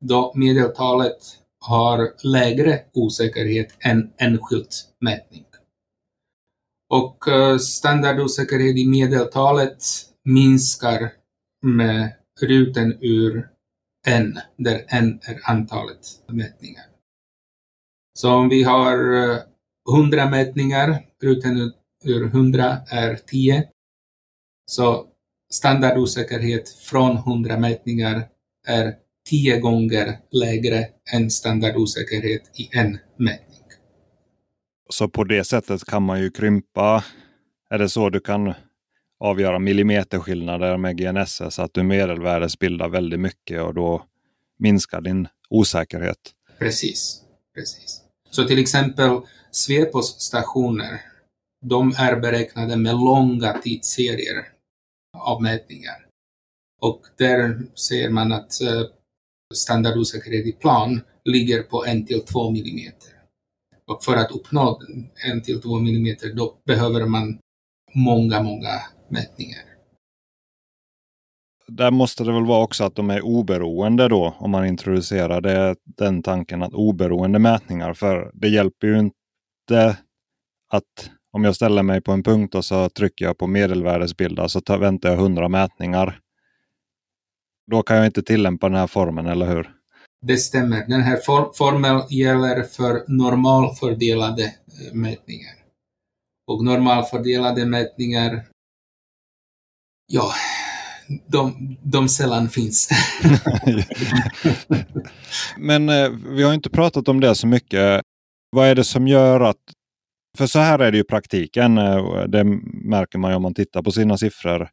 då 0.05 0.33
medeltalet 0.35 1.17
har 1.67 2.13
lägre 2.23 2.83
osäkerhet 2.93 3.77
än 3.79 4.13
enskilt 4.17 4.85
mätning. 5.01 5.45
Och 6.89 7.27
eh, 7.27 7.57
standardosäkerhet 7.57 8.77
i 8.77 8.87
medeltalet 8.87 9.83
minskar 10.23 11.11
med 11.61 12.11
ruten 12.41 12.97
ur 13.01 13.49
n, 14.07 14.39
där 14.57 14.85
n 14.87 15.19
är 15.23 15.39
antalet 15.43 15.99
mätningar. 16.27 16.85
Så 18.13 18.33
om 18.33 18.49
vi 18.49 18.63
har 18.63 19.13
eh, 19.13 19.37
100 19.93 20.29
mätningar, 20.29 21.05
ruten 21.21 21.71
ur 22.03 22.25
100 22.25 22.77
är 22.89 23.15
10. 23.15 23.67
Så 24.71 25.07
standardosäkerhet 25.53 26.69
från 26.69 27.17
100 27.17 27.57
mätningar 27.59 28.27
är 28.67 28.95
10 29.29 29.59
gånger 29.59 30.17
lägre 30.31 30.87
än 31.13 31.31
standardosäkerhet 31.31 32.59
i 32.59 32.69
en 32.71 32.97
mätning. 33.17 33.55
Så 34.89 35.09
på 35.09 35.23
det 35.23 35.43
sättet 35.43 35.85
kan 35.85 36.03
man 36.03 36.21
ju 36.21 36.31
krympa, 36.31 37.03
är 37.69 37.77
det 37.79 37.89
så 37.89 38.09
du 38.09 38.19
kan 38.19 38.53
avgöra 39.19 39.59
millimeterskillnader 39.59 40.77
med 40.77 40.97
GNSS, 40.97 41.59
att 41.59 41.73
du 41.73 41.83
medelvärdesbildar 41.83 42.89
väldigt 42.89 43.19
mycket 43.19 43.61
och 43.61 43.73
då 43.73 44.05
minskar 44.59 45.01
din 45.01 45.27
osäkerhet? 45.49 46.17
Precis, 46.59 47.21
precis. 47.55 48.01
Så 48.29 48.43
till 48.43 48.59
exempel 48.59 49.09
Svepos 49.51 50.21
stationer, 50.21 51.01
de 51.61 51.93
är 51.97 52.19
beräknade 52.19 52.77
med 52.77 52.93
långa 52.95 53.53
tidsserier 53.53 54.45
av 55.17 55.41
mätningar. 55.41 56.05
Och 56.81 57.01
där 57.17 57.61
ser 57.75 58.09
man 58.09 58.31
att 58.31 58.53
eh, 59.51 59.55
standardosäkerhet 59.55 60.45
i 60.45 60.51
plan 60.51 61.01
ligger 61.25 61.63
på 61.63 61.85
1 61.85 62.07
till 62.07 62.21
2 62.21 62.51
millimeter. 62.51 63.09
Och 63.87 64.03
för 64.03 64.15
att 64.15 64.31
uppnå 64.31 64.79
1 65.37 65.43
till 65.43 65.61
2 65.61 65.79
millimeter 65.79 66.33
då 66.33 66.61
behöver 66.65 67.05
man 67.05 67.39
många, 67.95 68.43
många 68.43 68.81
mätningar. 69.09 69.61
där 71.67 71.91
måste 71.91 72.23
det 72.23 72.31
väl 72.33 72.45
vara 72.45 72.63
också 72.63 72.83
att 72.83 72.95
de 72.95 73.09
är 73.09 73.21
oberoende 73.21 74.07
då, 74.07 74.35
om 74.39 74.51
man 74.51 74.65
introducerar 74.65 75.41
det, 75.41 75.75
den 75.83 76.23
tanken 76.23 76.63
att 76.63 76.73
oberoende 76.73 77.39
mätningar. 77.39 77.93
För 77.93 78.31
det 78.33 78.47
hjälper 78.47 78.87
ju 78.87 78.99
inte 78.99 79.97
att 80.69 81.11
om 81.33 81.43
jag 81.43 81.55
ställer 81.55 81.83
mig 81.83 82.01
på 82.01 82.11
en 82.11 82.23
punkt 82.23 82.55
och 82.55 82.65
så 82.65 82.89
trycker 82.89 83.25
jag 83.25 83.37
på 83.37 83.47
medelvärdesbilda 83.47 84.49
så 84.49 84.61
väntar 84.77 85.09
jag 85.09 85.19
100 85.19 85.49
mätningar. 85.49 86.19
Då 87.71 87.83
kan 87.83 87.97
jag 87.97 88.05
inte 88.05 88.23
tillämpa 88.23 88.69
den 88.69 88.77
här 88.77 88.87
formen, 88.87 89.25
eller 89.25 89.47
hur? 89.47 89.71
Det 90.21 90.37
stämmer. 90.37 90.85
Den 90.87 91.01
här 91.01 91.17
for 91.17 91.53
formeln 91.53 92.01
gäller 92.09 92.63
för 92.63 93.03
normalfördelade 93.07 94.43
eh, 94.43 94.93
mätningar. 94.93 95.53
Och 96.47 96.65
normalfördelade 96.65 97.65
mätningar, 97.65 98.45
ja, 100.07 100.31
de, 101.27 101.77
de 101.83 102.09
sällan 102.09 102.49
finns. 102.49 102.89
Men 105.57 105.89
eh, 105.89 106.09
vi 106.09 106.43
har 106.43 106.53
inte 106.53 106.69
pratat 106.69 107.07
om 107.07 107.19
det 107.19 107.35
så 107.35 107.47
mycket. 107.47 108.01
Vad 108.49 108.67
är 108.67 108.75
det 108.75 108.83
som 108.83 109.07
gör 109.07 109.41
att 109.41 109.57
för 110.37 110.47
så 110.47 110.59
här 110.59 110.79
är 110.79 110.91
det 110.91 110.97
i 110.97 111.03
praktiken. 111.03 111.77
Eh, 111.77 112.23
det 112.27 112.43
märker 112.83 113.19
man 113.19 113.31
ju 113.31 113.35
om 113.35 113.41
man 113.41 113.53
tittar 113.53 113.81
på 113.81 113.91
sina 113.91 114.17
siffror. 114.17 114.69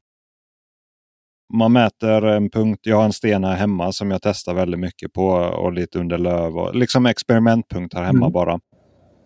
Man 1.52 1.72
mäter 1.72 2.26
en 2.26 2.50
punkt. 2.50 2.80
Jag 2.82 2.96
har 2.96 3.04
en 3.04 3.12
sten 3.12 3.44
här 3.44 3.56
hemma 3.56 3.92
som 3.92 4.10
jag 4.10 4.22
testar 4.22 4.54
väldigt 4.54 4.80
mycket 4.80 5.12
på 5.12 5.26
och 5.32 5.72
lite 5.72 5.98
under 5.98 6.18
löv. 6.18 6.58
Och, 6.58 6.76
liksom 6.76 7.06
experimentpunkt 7.06 7.94
här 7.94 8.02
hemma 8.02 8.26
mm. 8.26 8.32
bara. 8.32 8.60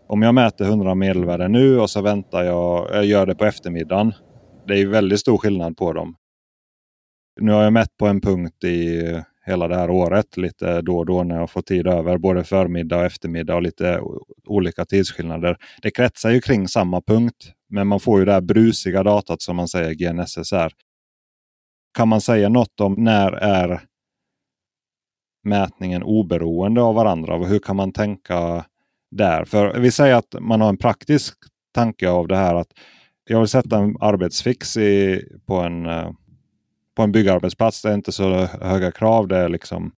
Om 0.08 0.22
jag 0.22 0.34
mäter 0.34 0.64
100 0.64 0.94
medelvärden 0.94 1.52
nu 1.52 1.80
och 1.80 1.90
så 1.90 2.02
väntar 2.02 2.42
jag, 2.42 2.88
jag 2.92 3.04
gör 3.04 3.26
det 3.26 3.34
på 3.34 3.44
eftermiddagen. 3.44 4.14
Det 4.66 4.80
är 4.80 4.86
väldigt 4.86 5.20
stor 5.20 5.38
skillnad 5.38 5.76
på 5.76 5.92
dem. 5.92 6.14
Nu 7.40 7.52
har 7.52 7.62
jag 7.62 7.72
mätt 7.72 7.96
på 7.98 8.06
en 8.06 8.20
punkt 8.20 8.64
i 8.64 9.02
hela 9.46 9.68
det 9.68 9.76
här 9.76 9.90
året 9.90 10.36
lite 10.36 10.80
då 10.80 10.98
och 10.98 11.06
då 11.06 11.22
när 11.22 11.40
jag 11.40 11.50
får 11.50 11.62
tid 11.62 11.86
över. 11.86 12.18
Både 12.18 12.44
förmiddag 12.44 12.96
och 12.96 13.04
eftermiddag 13.04 13.54
och 13.54 13.62
lite 13.62 14.00
olika 14.46 14.84
tidsskillnader. 14.84 15.56
Det 15.82 15.90
kretsar 15.90 16.30
ju 16.30 16.40
kring 16.40 16.68
samma 16.68 17.00
punkt. 17.00 17.52
Men 17.68 17.86
man 17.86 18.00
får 18.00 18.18
ju 18.18 18.24
det 18.24 18.32
här 18.32 18.40
brusiga 18.40 19.02
datat 19.02 19.42
som 19.42 19.56
man 19.56 19.68
säger 19.68 19.94
GNSSR. 19.94 20.72
Kan 21.96 22.08
man 22.08 22.20
säga 22.20 22.48
något 22.48 22.80
om 22.80 22.94
när 22.98 23.32
är 23.32 23.80
mätningen 25.44 26.02
oberoende 26.02 26.82
av 26.82 26.94
varandra? 26.94 27.34
Och 27.34 27.48
hur 27.48 27.58
kan 27.58 27.76
man 27.76 27.92
tänka 27.92 28.64
där? 29.10 29.44
För 29.44 29.80
vi 29.80 29.90
säger 29.90 30.14
att 30.14 30.34
man 30.40 30.60
har 30.60 30.68
en 30.68 30.76
praktisk 30.76 31.34
tanke 31.74 32.10
av 32.10 32.28
det 32.28 32.36
här 32.36 32.54
att 32.54 32.68
jag 33.24 33.38
vill 33.38 33.48
sätta 33.48 33.78
en 33.78 33.96
arbetsfix 34.00 34.76
i, 34.76 35.22
på 35.46 35.54
en 35.54 35.86
eh, 35.86 36.10
på 36.96 37.02
en 37.02 37.12
byggarbetsplats. 37.12 37.82
Det 37.82 37.88
är 37.88 37.94
inte 37.94 38.12
så 38.12 38.44
höga 38.44 38.92
krav. 38.92 39.28
Det 39.28 39.36
är 39.36 39.48
liksom 39.48 39.92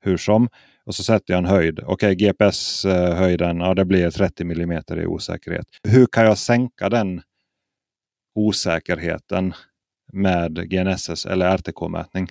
hur 0.00 0.16
som. 0.16 0.48
Och 0.86 0.94
så 0.94 1.02
sätter 1.02 1.34
jag 1.34 1.38
en 1.38 1.50
höjd. 1.50 1.80
Okej, 1.80 1.92
okay, 1.92 2.14
GPS-höjden, 2.14 3.60
ja 3.60 3.74
det 3.74 3.84
blir 3.84 4.10
30 4.10 4.42
mm 4.42 4.82
i 4.88 5.06
osäkerhet. 5.06 5.66
Hur 5.88 6.06
kan 6.06 6.24
jag 6.24 6.38
sänka 6.38 6.88
den 6.88 7.22
osäkerheten 8.34 9.54
med 10.14 10.70
GNSS 10.70 11.26
eller 11.26 11.56
RTK-mätning? 11.56 12.28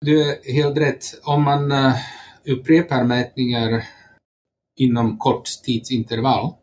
Du 0.00 0.30
är 0.30 0.52
helt 0.52 0.78
rätt. 0.78 1.04
Om 1.24 1.42
man 1.42 1.72
eh, 1.72 1.94
upprepar 2.44 3.04
mätningar 3.04 3.84
inom 4.78 5.18
kort 5.18 5.48
tidsintervall, 5.64 6.54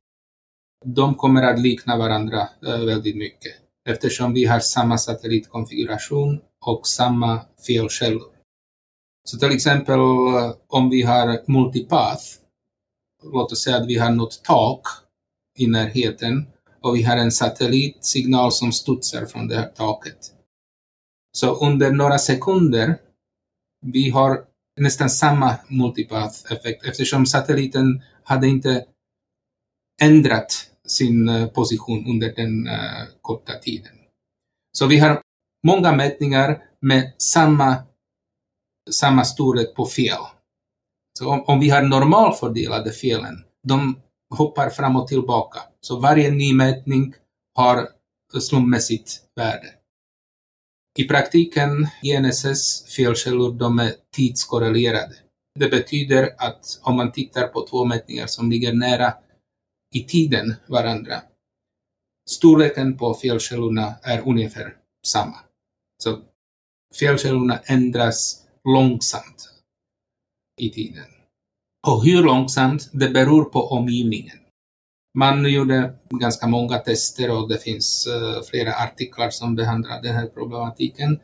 de 0.86 1.16
kommer 1.16 1.44
att 1.44 1.60
likna 1.60 1.98
varandra 1.98 2.50
eh, 2.68 2.86
väldigt 2.86 3.18
mycket 3.18 3.54
eftersom 3.90 4.34
vi 4.34 4.46
har 4.46 4.60
samma 4.60 4.98
satellitkonfiguration 4.98 6.42
och 6.66 6.88
samma 6.88 7.42
felkällor. 7.68 8.32
Så 9.30 9.38
till 9.38 9.52
exempel 9.52 10.00
eh, 10.00 10.54
om 10.68 10.90
vi 10.90 11.02
har 11.02 11.52
multipath, 11.52 12.24
låt 13.24 13.52
oss 13.52 13.64
säga 13.64 13.78
att 13.78 13.88
vi 13.88 13.98
har 13.98 14.12
något 14.12 14.44
tak 14.44 14.82
i 15.58 15.68
närheten 15.68 16.48
och 16.86 16.96
vi 16.96 17.04
har 17.04 17.18
en 17.18 17.32
satellitsignal 17.32 18.52
som 18.52 18.72
studsar 18.72 19.26
från 19.26 19.48
det 19.48 19.56
här 19.56 19.68
taket. 19.68 20.32
Så 21.32 21.66
under 21.66 21.92
några 21.92 22.18
sekunder, 22.18 22.98
vi 23.86 24.10
har 24.10 24.46
nästan 24.80 25.10
samma 25.10 25.56
multipath-effekt 25.70 26.86
eftersom 26.86 27.26
satelliten 27.26 28.02
hade 28.24 28.48
inte 28.48 28.86
ändrat 30.02 30.72
sin 30.88 31.30
eh, 31.30 31.48
position 31.48 32.06
under 32.08 32.34
den 32.36 32.68
uh, 32.68 33.08
korta 33.22 33.54
tiden. 33.54 33.94
Så 34.78 34.88
vi 34.88 35.00
har 35.00 35.22
många 35.68 35.92
mätningar 35.92 36.64
med 36.82 37.14
samma, 37.18 37.76
samma 38.92 39.26
storlek 39.26 39.76
på 39.76 39.86
fel. 39.86 40.22
Så 41.20 41.30
om, 41.30 41.44
om 41.48 41.60
vi 41.60 41.70
har 41.70 41.82
normalfördelade 41.82 42.92
felen, 42.92 43.44
de 43.64 44.02
hoppar 44.30 44.70
fram 44.70 44.96
och 44.96 45.08
tillbaka. 45.08 45.60
Så 45.82 46.00
varje 46.00 46.32
ny 46.32 46.54
mätning 46.54 47.14
har 47.56 47.90
slumpmässigt 48.40 49.22
värde. 49.36 49.74
I 50.98 51.08
praktiken, 51.08 51.88
GNSS 52.02 52.86
felkällor, 52.96 53.54
de 53.54 53.80
är 53.80 53.94
tidskorrelerade. 54.12 55.16
Det 55.60 55.70
betyder 55.70 56.36
att 56.38 56.80
om 56.82 56.96
man 56.96 57.12
tittar 57.12 57.48
på 57.48 57.68
två 57.68 57.86
mätningar 57.86 58.28
som 58.28 58.52
ligger 58.52 58.74
nära 58.74 59.14
i 59.96 60.04
tiden 60.04 60.56
varandra. 60.68 61.22
Storleken 62.30 62.98
på 62.98 63.14
felkällorna 63.14 63.96
är 64.04 64.28
ungefär 64.28 64.78
samma. 65.08 65.38
Så 66.04 66.22
felkällorna 67.00 67.60
ändras 67.66 68.46
långsamt 68.64 69.50
i 70.62 70.70
tiden. 70.70 71.15
Och 71.88 72.06
hur 72.06 72.24
långsamt, 72.24 72.90
det 72.94 73.10
beror 73.10 73.44
på 73.44 73.68
omgivningen. 73.68 74.38
Man 75.18 75.52
gjorde 75.52 75.94
ganska 76.10 76.48
många 76.48 76.78
tester 76.78 77.32
och 77.32 77.50
det 77.50 77.58
finns 77.58 78.08
eh, 78.08 78.44
flera 78.44 78.74
artiklar 78.74 79.30
som 79.30 79.56
behandlar 79.56 80.02
den 80.02 80.16
här 80.16 80.28
problematiken. 80.28 81.20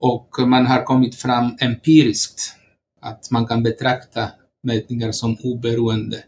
Och 0.00 0.48
man 0.48 0.66
har 0.66 0.82
kommit 0.82 1.14
fram 1.14 1.56
empiriskt 1.60 2.56
att 3.00 3.30
man 3.30 3.46
kan 3.46 3.62
betrakta 3.62 4.30
mätningar 4.62 5.12
som 5.12 5.36
oberoende 5.42 6.24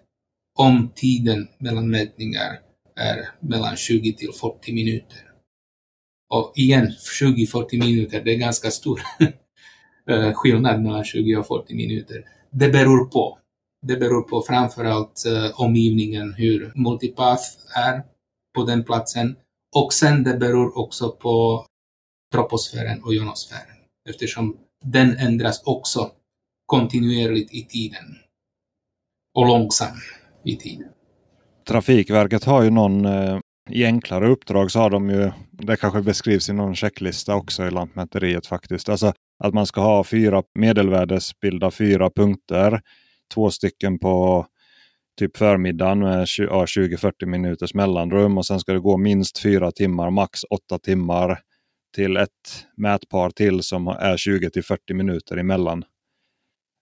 om 0.58 0.92
tiden 0.94 1.48
mellan 1.58 1.90
mätningar 1.90 2.58
är 2.96 3.28
mellan 3.40 3.76
20 3.76 4.12
till 4.12 4.32
40 4.40 4.72
minuter. 4.72 5.18
Och 6.34 6.52
igen, 6.56 6.92
20-40 7.20 7.78
minuter, 7.78 8.22
det 8.24 8.34
är 8.34 8.38
ganska 8.38 8.70
stor 8.70 9.00
eh, 10.10 10.32
skillnad 10.32 10.82
mellan 10.82 11.04
20 11.04 11.36
och 11.36 11.46
40 11.46 11.74
minuter. 11.74 12.24
Det 12.50 12.68
beror 12.68 13.04
på. 13.04 13.38
Det 13.86 13.96
beror 13.96 14.22
på 14.22 14.42
framförallt 14.42 15.26
eh, 15.26 15.60
omgivningen, 15.60 16.34
hur 16.34 16.72
multipath 16.74 17.44
är 17.76 18.02
på 18.54 18.64
den 18.64 18.84
platsen. 18.84 19.36
Och 19.76 19.92
sen 19.92 20.24
det 20.24 20.36
beror 20.36 20.78
också 20.78 21.10
på 21.10 21.66
troposfären 22.32 23.02
och 23.02 23.14
jonosfären 23.14 23.76
eftersom 24.08 24.56
den 24.84 25.16
ändras 25.16 25.62
också 25.64 26.10
kontinuerligt 26.66 27.54
i 27.54 27.62
tiden 27.62 28.04
och 29.34 29.46
långsamt 29.46 30.02
i 30.44 30.56
tiden. 30.56 30.88
Trafikverket 31.68 32.44
har 32.44 32.62
ju 32.62 32.70
någon, 32.70 33.04
eh, 33.04 33.38
i 33.70 33.84
enklare 33.84 34.28
uppdrag 34.28 34.70
så 34.70 34.78
har 34.78 34.90
de 34.90 35.10
ju, 35.10 35.32
det 35.50 35.76
kanske 35.76 36.02
beskrivs 36.02 36.48
i 36.48 36.52
någon 36.52 36.74
checklista 36.74 37.34
också 37.34 37.66
i 37.66 37.70
Lantmäteriet 37.70 38.46
faktiskt. 38.46 38.88
Alltså 38.88 39.12
att 39.44 39.54
man 39.54 39.66
ska 39.66 39.80
ha 39.80 40.04
fyra 40.04 40.42
medelvärdesbilda 40.54 41.70
fyra 41.70 42.10
punkter. 42.10 42.80
Två 43.34 43.50
stycken 43.50 43.98
på 43.98 44.46
typ 45.18 45.36
förmiddagen 45.36 45.98
med 45.98 46.24
20-40 46.24 47.26
minuters 47.26 47.74
mellanrum 47.74 48.38
och 48.38 48.46
sen 48.46 48.60
ska 48.60 48.72
det 48.72 48.80
gå 48.80 48.96
minst 48.96 49.38
fyra 49.38 49.72
timmar, 49.72 50.10
max 50.10 50.40
åtta 50.50 50.78
timmar 50.78 51.38
till 51.94 52.16
ett 52.16 52.66
mätpar 52.76 53.30
till 53.30 53.62
som 53.62 53.88
är 53.88 54.16
20 54.16 54.62
40 54.62 54.94
minuter 54.94 55.36
emellan. 55.36 55.84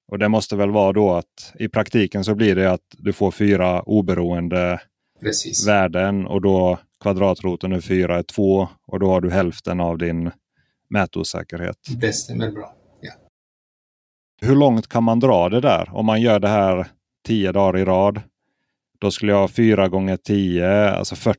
Och 0.09 0.19
det 0.19 0.29
måste 0.29 0.57
väl 0.57 0.71
vara 0.71 0.93
då 0.93 1.13
att 1.13 1.53
i 1.59 1.69
praktiken 1.69 2.25
så 2.25 2.35
blir 2.35 2.57
det 2.57 2.73
att 2.73 2.87
du 2.91 3.13
får 3.13 3.31
fyra 3.31 3.83
oberoende 3.83 4.81
Precis. 5.21 5.69
värden 5.69 6.27
och 6.27 6.41
då 6.41 6.79
kvadratroten 7.03 7.73
är 7.73 7.81
fyra 7.81 8.19
är 8.19 8.23
två 8.23 8.69
och 8.87 9.01
då 9.01 9.07
har 9.07 9.21
du 9.21 9.31
hälften 9.31 9.81
av 9.81 9.99
din 9.99 10.31
mätosäkerhet. 10.89 11.77
Det 12.01 12.13
stämmer 12.13 12.51
bra. 12.51 12.80
Hur 14.41 14.57
långt 14.57 14.89
kan 14.89 15.05
man 15.05 15.21
dra 15.21 15.49
det 15.49 15.61
där? 15.61 15.91
Om 15.93 16.07
man 16.07 16.21
gör 16.21 16.39
det 16.39 16.49
här 16.49 16.87
tio 17.27 17.53
dagar 17.53 17.79
i 17.79 17.85
rad. 17.85 18.21
Då 19.01 19.11
skulle 19.11 19.33
jag 19.33 19.39
ha 19.39 19.49
fyra 19.49 19.89
gånger 19.89 20.17
tio, 20.17 20.91
alltså 20.91 21.17
40. 21.17 21.39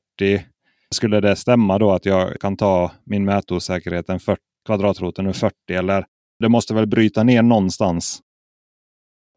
Skulle 0.91 1.21
det 1.21 1.35
stämma 1.35 1.77
då 1.77 1.91
att 1.91 2.05
jag 2.05 2.39
kan 2.39 2.57
ta 2.57 2.91
min 3.03 3.25
mätosäkerhet, 3.25 4.09
en 4.09 4.19
40, 4.19 4.41
kvadratroten 4.65 5.27
ur 5.27 5.33
40 5.33 5.55
eller 5.69 6.05
det 6.39 6.49
måste 6.49 6.73
väl 6.73 6.87
bryta 6.87 7.23
ner 7.23 7.41
någonstans? 7.41 8.19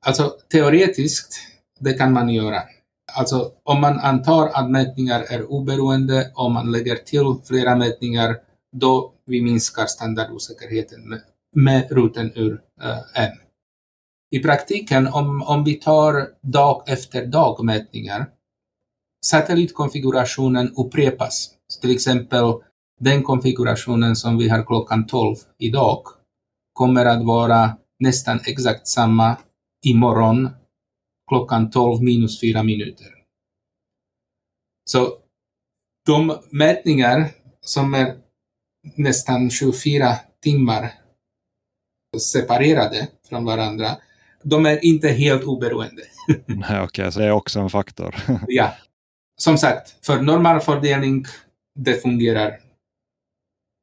Alltså 0.06 0.32
teoretiskt, 0.52 1.34
det 1.80 1.92
kan 1.92 2.12
man 2.12 2.28
göra. 2.28 2.62
Alltså 3.16 3.52
om 3.62 3.80
man 3.80 3.98
antar 3.98 4.48
att 4.48 4.70
mätningar 4.70 5.24
är 5.28 5.50
oberoende, 5.50 6.30
om 6.34 6.52
man 6.52 6.72
lägger 6.72 6.96
till 6.96 7.34
flera 7.48 7.76
mätningar, 7.76 8.36
då 8.72 9.12
vi 9.26 9.42
minskar 9.42 9.86
standardosäkerheten 9.86 11.08
med, 11.08 11.20
med 11.54 11.86
roten 11.90 12.32
ur 12.34 12.60
eh, 12.82 12.88
uh, 12.88 12.98
M. 13.14 13.43
I 14.34 14.42
praktiken, 14.42 15.06
om, 15.06 15.42
om 15.42 15.64
vi 15.64 15.74
tar 15.74 16.28
dag 16.40 16.82
efter 16.86 17.26
dag 17.26 17.64
mätningar, 17.64 18.26
satellitkonfigurationen 19.26 20.74
upprepas. 20.76 21.50
Till 21.80 21.90
exempel 21.90 22.44
den 23.00 23.22
konfigurationen 23.22 24.16
som 24.16 24.38
vi 24.38 24.48
har 24.48 24.64
klockan 24.64 25.06
12 25.06 25.36
idag 25.58 26.02
kommer 26.72 27.04
att 27.04 27.24
vara 27.24 27.76
nästan 27.98 28.40
exakt 28.46 28.88
samma 28.88 29.36
imorgon 29.86 30.50
klockan 31.28 31.70
12 31.70 32.02
minus 32.02 32.40
4 32.40 32.62
minuter. 32.62 33.14
Så 34.90 35.18
de 36.06 36.38
mätningar 36.50 37.30
som 37.60 37.94
är 37.94 38.16
nästan 38.96 39.50
24 39.50 40.16
timmar 40.42 40.92
separerade 42.32 43.08
från 43.28 43.44
varandra, 43.44 43.96
de 44.44 44.66
är 44.66 44.84
inte 44.84 45.08
helt 45.08 45.44
oberoende. 45.44 46.02
Nej, 46.46 46.58
okej, 46.60 46.82
okay, 46.82 47.10
så 47.10 47.20
det 47.20 47.26
är 47.26 47.30
också 47.30 47.60
en 47.60 47.70
faktor. 47.70 48.14
ja. 48.48 48.74
Som 49.40 49.58
sagt, 49.58 50.06
för 50.06 50.22
normal 50.22 50.60
fördelning, 50.60 51.24
det 51.78 52.02
fungerar 52.02 52.52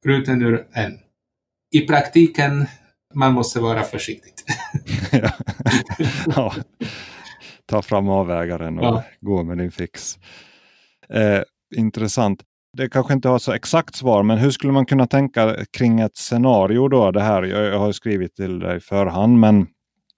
rutan 0.06 0.42
ur 0.42 0.68
en. 0.74 1.00
I 1.74 1.82
praktiken, 1.82 2.66
man 3.14 3.34
måste 3.34 3.60
vara 3.60 3.84
försiktig. 3.84 4.32
ja. 5.12 5.32
ja. 6.36 6.54
Ta 7.66 7.82
fram 7.82 8.10
avvägaren 8.10 8.80
och 8.80 8.86
ja. 8.86 9.04
gå 9.22 9.44
med 9.44 9.58
din 9.58 9.72
fix. 9.72 10.20
Eh, 11.10 11.42
intressant. 11.76 12.42
Det 12.78 12.90
kanske 12.90 13.14
inte 13.14 13.30
har 13.30 13.40
så 13.40 13.52
exakt 13.52 13.96
svar, 13.96 14.24
men 14.24 14.38
hur 14.38 14.52
skulle 14.52 14.74
man 14.74 14.86
kunna 14.86 15.08
tänka 15.08 15.66
kring 15.78 16.00
ett 16.00 16.18
scenario 16.18 16.88
då? 16.88 17.12
Det 17.12 17.22
här, 17.22 17.44
jag, 17.44 17.64
jag 17.64 17.80
har 17.80 17.92
skrivit 17.92 18.36
till 18.36 18.60
dig 18.60 18.80
förhand, 18.80 19.40
men 19.40 19.68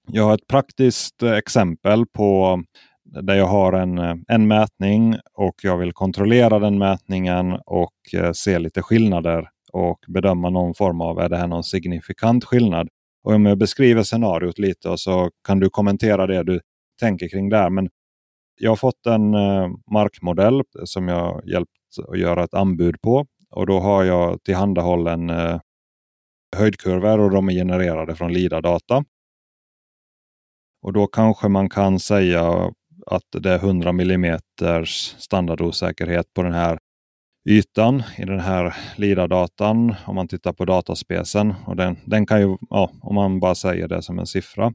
jag 0.07 0.23
har 0.23 0.33
ett 0.33 0.47
praktiskt 0.47 1.23
eh, 1.23 1.33
exempel 1.33 2.05
på 2.05 2.61
där 3.03 3.35
jag 3.35 3.45
har 3.45 3.73
en, 3.73 3.97
eh, 3.97 4.15
en 4.27 4.47
mätning 4.47 5.15
och 5.33 5.55
jag 5.63 5.77
vill 5.77 5.93
kontrollera 5.93 6.59
den 6.59 6.77
mätningen 6.77 7.57
och 7.65 8.13
eh, 8.13 8.31
se 8.31 8.59
lite 8.59 8.81
skillnader 8.81 9.49
och 9.71 9.99
bedöma 10.07 10.49
någon 10.49 10.73
form 10.73 11.01
av, 11.01 11.19
är 11.19 11.29
det 11.29 11.37
här 11.37 11.47
någon 11.47 11.63
signifikant 11.63 12.45
skillnad? 12.45 12.89
Och 13.23 13.33
om 13.33 13.45
jag 13.45 13.57
beskriver 13.57 14.03
scenariot 14.03 14.59
lite 14.59 14.97
så 14.97 15.29
kan 15.47 15.59
du 15.59 15.69
kommentera 15.69 16.27
det 16.27 16.43
du 16.43 16.59
tänker 16.99 17.29
kring 17.29 17.49
det. 17.49 17.69
Men 17.69 17.89
jag 18.59 18.71
har 18.71 18.75
fått 18.75 19.05
en 19.05 19.31
markmodell 19.93 20.61
som 20.83 21.07
jag 21.07 21.41
hjälpt 21.45 21.71
att 22.07 22.19
göra 22.19 22.43
ett 22.43 22.53
anbud 22.53 23.01
på. 23.01 23.25
Och 23.49 23.67
då 23.67 23.79
har 23.79 24.03
jag 24.03 24.43
tillhandahållen 24.43 25.31
höjdkurvor 26.55 27.19
och 27.19 27.31
de 27.31 27.49
är 27.49 27.53
genererade 27.53 28.15
från 28.15 28.33
LIDA-data. 28.33 29.03
Och 30.83 30.93
då 30.93 31.07
kanske 31.07 31.47
man 31.47 31.69
kan 31.69 31.99
säga 31.99 32.71
att 33.05 33.23
det 33.31 33.51
är 33.51 33.55
100 33.55 33.89
mm 33.89 34.39
standardosäkerhet 35.17 36.33
på 36.33 36.43
den 36.43 36.53
här 36.53 36.77
ytan 37.49 38.03
i 38.17 38.25
den 38.25 38.39
här 38.39 38.75
LIDA-datan 38.95 39.95
om 40.05 40.15
man 40.15 40.27
tittar 40.27 40.53
på 40.53 40.65
dataspecen. 40.65 41.53
Och 41.65 41.75
den, 41.75 41.97
den 42.05 42.25
kan 42.25 42.41
ju, 42.41 42.57
ja, 42.69 42.91
om 43.01 43.15
man 43.15 43.39
bara 43.39 43.55
säger 43.55 43.87
det 43.87 44.01
som 44.01 44.19
en 44.19 44.27
siffra. 44.27 44.73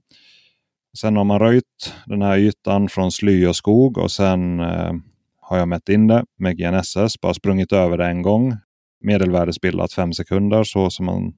Sen 0.98 1.16
har 1.16 1.24
man 1.24 1.38
röjt 1.38 1.94
den 2.06 2.22
här 2.22 2.38
ytan 2.38 2.88
från 2.88 3.12
sly 3.12 3.46
och 3.46 3.56
skog 3.56 3.98
och 3.98 4.10
sen 4.10 4.60
eh, 4.60 4.92
har 5.40 5.58
jag 5.58 5.68
mätt 5.68 5.88
in 5.88 6.06
det 6.06 6.24
med 6.38 6.58
GNSS, 6.58 7.20
bara 7.20 7.34
sprungit 7.34 7.72
över 7.72 7.98
det 7.98 8.06
en 8.06 8.22
gång. 8.22 8.56
Medelvärdesbildat 9.00 9.92
fem 9.92 10.12
sekunder 10.12 10.64
så 10.64 10.90
som 10.90 11.06
man 11.06 11.32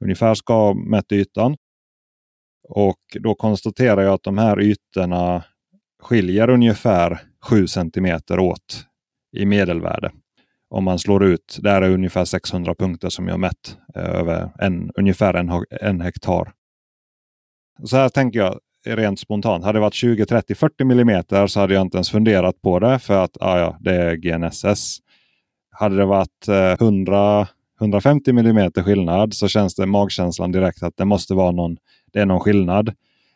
ungefär 0.00 0.34
ska 0.34 0.74
mätt 0.74 1.12
ytan. 1.12 1.56
Och 2.68 3.00
då 3.20 3.34
konstaterar 3.34 4.02
jag 4.02 4.14
att 4.14 4.22
de 4.22 4.38
här 4.38 4.60
ytorna 4.60 5.44
skiljer 6.02 6.50
ungefär 6.50 7.20
7 7.42 7.66
cm 7.66 8.20
åt 8.30 8.86
i 9.36 9.46
medelvärde. 9.46 10.12
Om 10.70 10.84
man 10.84 10.98
slår 10.98 11.24
ut, 11.24 11.58
där 11.60 11.82
är 11.82 11.90
ungefär 11.90 12.24
600 12.24 12.74
punkter 12.74 13.08
som 13.08 13.28
jag 13.28 13.40
mätt 13.40 13.78
eh, 13.96 14.02
över 14.02 14.50
en, 14.58 14.90
ungefär 14.94 15.34
en, 15.34 15.64
en 15.80 16.00
hektar. 16.00 16.52
Så 17.84 17.96
här 17.96 18.08
tänker 18.08 18.38
jag 18.38 18.60
rent 18.86 19.20
spontant. 19.20 19.64
Hade 19.64 19.76
det 19.76 19.80
varit 19.80 19.94
20, 19.94 20.26
30, 20.26 20.54
40 20.54 20.82
mm 20.82 21.22
så 21.48 21.60
hade 21.60 21.74
jag 21.74 21.82
inte 21.82 21.96
ens 21.96 22.10
funderat 22.10 22.62
på 22.62 22.78
det 22.78 22.98
för 22.98 23.24
att 23.24 23.36
ah, 23.40 23.58
ja, 23.58 23.76
det 23.80 23.94
är 23.94 24.14
GNSS. 24.16 24.98
Hade 25.70 25.96
det 25.96 26.04
varit 26.04 26.48
eh, 26.48 26.72
100, 26.72 27.48
150 27.80 28.30
mm 28.30 28.72
skillnad 28.72 29.34
så 29.34 29.48
känns 29.48 29.74
det 29.74 29.86
magkänslan 29.86 30.52
direkt 30.52 30.82
att 30.82 30.96
det 30.96 31.04
måste 31.04 31.34
vara 31.34 31.50
någon, 31.50 31.76
det 32.12 32.20
är 32.20 32.26
någon 32.26 32.40
skillnad. 32.40 32.92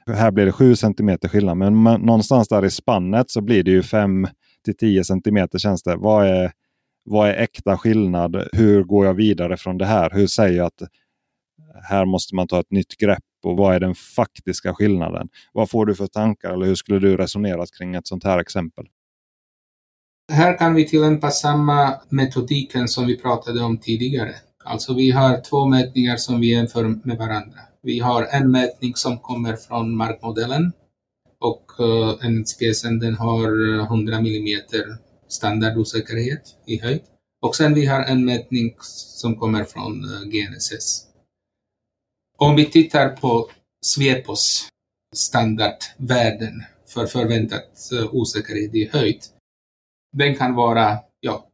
Här 0.06 0.30
blir 0.30 0.46
det 0.46 0.52
7 0.52 0.76
cm 0.76 1.18
skillnad, 1.22 1.56
men 1.56 1.82
någonstans 1.82 2.48
där 2.48 2.64
i 2.64 2.70
spannet 2.70 3.30
så 3.30 3.40
blir 3.40 3.62
det 3.62 3.70
ju 3.70 3.82
5 3.82 4.28
till 4.64 4.76
10 4.76 5.04
cm 5.04 5.48
känns 5.58 5.82
det. 5.82 5.96
Vad 5.96 6.26
är, 6.26 6.52
vad 7.04 7.28
är 7.28 7.34
äkta 7.34 7.78
skillnad? 7.78 8.48
Hur 8.52 8.84
går 8.84 9.06
jag 9.06 9.14
vidare 9.14 9.56
från 9.56 9.78
det 9.78 9.86
här? 9.86 10.10
Hur 10.10 10.26
säger 10.26 10.56
jag 10.56 10.66
att 10.66 10.82
här 11.82 12.04
måste 12.04 12.34
man 12.34 12.48
ta 12.48 12.60
ett 12.60 12.70
nytt 12.70 12.96
grepp 12.96 13.24
och 13.42 13.56
vad 13.56 13.74
är 13.74 13.80
den 13.80 13.94
faktiska 13.94 14.74
skillnaden? 14.74 15.28
Vad 15.52 15.70
får 15.70 15.86
du 15.86 15.94
för 15.94 16.06
tankar 16.06 16.52
eller 16.52 16.66
hur 16.66 16.74
skulle 16.74 16.98
du 16.98 17.16
resonerat 17.16 17.68
kring 17.78 17.94
ett 17.94 18.06
sånt 18.06 18.24
här 18.24 18.38
exempel? 18.38 18.86
Här 20.32 20.58
kan 20.58 20.74
vi 20.74 20.88
tillämpa 20.88 21.30
samma 21.30 22.00
metodiken 22.08 22.88
som 22.88 23.06
vi 23.06 23.16
pratade 23.16 23.62
om 23.62 23.78
tidigare. 23.78 24.34
Alltså 24.64 24.94
vi 24.94 25.10
har 25.10 25.40
två 25.40 25.66
mätningar 25.66 26.16
som 26.16 26.40
vi 26.40 26.52
jämför 26.52 26.84
med 27.06 27.18
varandra. 27.18 27.58
Vi 27.82 27.98
har 27.98 28.24
en 28.24 28.50
mätning 28.50 28.94
som 28.94 29.18
kommer 29.18 29.56
från 29.56 29.96
markmodellen 29.96 30.72
och 31.40 31.64
eh, 31.80 32.26
en 32.26 32.44
eh, 32.84 32.90
den 33.00 33.14
har 33.14 33.78
eh, 33.78 33.84
100 33.84 34.16
mm 34.16 34.60
standardosäkerhet 35.28 36.56
i 36.66 36.80
höjd. 36.80 37.02
Och 37.42 37.56
sen 37.56 37.74
vi 37.74 37.86
har 37.86 38.00
en 38.00 38.24
mätning 38.24 38.74
som 39.16 39.36
kommer 39.36 39.64
från 39.64 40.04
eh, 40.04 40.20
GNSS. 40.20 41.04
Om 42.38 42.56
vi 42.56 42.64
tittar 42.64 43.08
på 43.08 43.50
Svepos 43.84 44.68
standardvärden 45.16 46.62
för 46.88 47.06
förväntat 47.06 47.90
osäkerhet 48.12 48.74
i 48.74 48.88
höjd. 48.92 49.20
Den 50.12 50.34
kan 50.34 50.54
vara, 50.54 50.98
ja, 51.20 51.48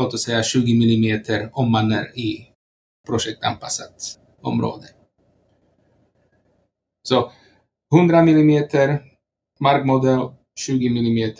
låt 0.00 0.14
oss 0.14 0.22
säga 0.22 0.42
20 0.42 0.72
mm 0.72 1.48
om 1.52 1.72
man 1.72 1.92
är 1.92 2.18
i 2.18 2.48
projektanpassat 3.06 4.18
område. 4.42 4.86
Så 7.08 7.32
100 7.94 8.18
mm 8.18 8.68
markmodell, 9.60 10.30
20 10.60 10.88
mm 10.88 11.32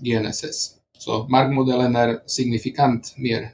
GNSS. 0.00 0.74
Så 0.98 1.28
markmodellen 1.28 1.96
är 1.96 2.20
signifikant 2.26 3.14
mer 3.16 3.50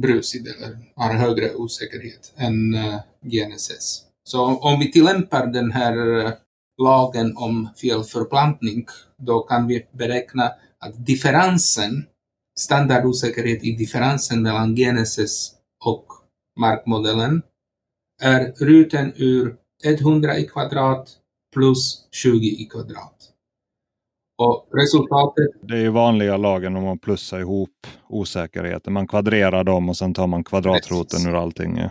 brusig 0.00 0.46
eller 0.46 0.78
har 0.94 1.14
högre 1.14 1.54
osäkerhet 1.54 2.32
än 2.36 2.74
eh, 2.74 3.00
GNSS. 3.22 4.04
Så 4.24 4.44
om 4.44 4.80
vi 4.80 4.92
tillämpar 4.92 5.46
den 5.46 5.72
här 5.72 6.24
eh, 6.26 6.32
lagen 6.82 7.36
om 7.36 7.68
felförplantning, 7.76 8.86
då 9.16 9.40
kan 9.40 9.66
vi 9.66 9.86
beräkna 9.92 10.50
att 10.84 11.06
differensen, 11.06 12.06
standardosäkerhet 12.60 13.64
i 13.64 13.72
differensen 13.72 14.42
mellan 14.42 14.74
GNSS 14.74 15.52
och 15.84 16.06
markmodellen 16.60 17.42
är 18.22 18.52
ruten 18.64 19.12
ur 19.16 19.56
100 19.84 20.38
i 20.38 20.46
kvadrat 20.46 21.08
plus 21.54 22.08
20 22.12 22.46
i 22.46 22.68
kvadrat. 22.70 23.14
Och 24.38 24.68
resultatet... 24.72 25.46
Det 25.62 25.74
är 25.74 25.80
ju 25.80 25.88
vanliga 25.88 26.36
lagen 26.36 26.76
om 26.76 26.84
man 26.84 26.98
plussar 26.98 27.40
ihop 27.40 27.86
osäkerheten. 28.08 28.92
Man 28.92 29.06
kvadrerar 29.06 29.64
dem 29.64 29.88
och 29.88 29.96
sen 29.96 30.14
tar 30.14 30.26
man 30.26 30.44
kvadratroten 30.44 31.26
ur 31.26 31.34
allting. 31.34 31.76
Ja. 31.76 31.90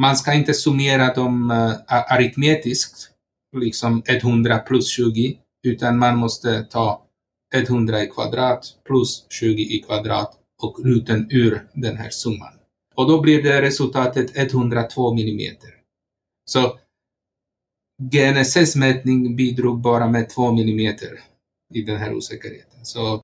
Man 0.00 0.16
ska 0.16 0.34
inte 0.34 0.54
summera 0.54 1.14
dem 1.14 1.50
uh, 1.50 1.74
aritmetiskt, 1.88 3.10
liksom 3.56 4.02
100 4.06 4.58
plus 4.58 4.88
20, 4.88 5.38
utan 5.66 5.98
man 5.98 6.16
måste 6.16 6.62
ta 6.62 7.07
100 7.54 8.02
i 8.02 8.06
kvadrat 8.06 8.64
plus 8.84 9.26
20 9.28 9.62
i 9.62 9.82
kvadrat 9.86 10.38
och 10.62 10.84
ruten 10.84 11.26
ur 11.30 11.68
den 11.74 11.96
här 11.96 12.10
summan. 12.10 12.52
Och 12.94 13.08
då 13.08 13.20
blir 13.20 13.42
det 13.42 13.62
resultatet 13.62 14.36
102 14.36 15.14
millimeter. 15.14 15.70
Så 16.44 16.78
GNSS-mätning 18.02 19.36
bidrog 19.36 19.80
bara 19.80 20.08
med 20.08 20.28
2 20.28 20.52
millimeter 20.52 21.20
i 21.74 21.82
den 21.82 21.96
här 21.96 22.14
osäkerheten. 22.14 22.84
Så 22.84 23.22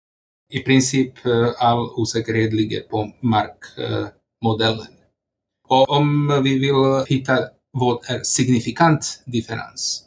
i 0.52 0.58
princip 0.58 1.26
eh, 1.26 1.52
all 1.58 1.90
osäkerhet 1.96 2.52
ligger 2.52 2.80
på 2.80 3.12
markmodellen. 3.20 4.94
Och 5.68 5.90
om 5.90 6.40
vi 6.44 6.58
vill 6.58 7.04
hitta 7.06 7.38
vad 7.72 8.10
är 8.10 8.22
signifikant 8.22 9.22
differens, 9.26 10.04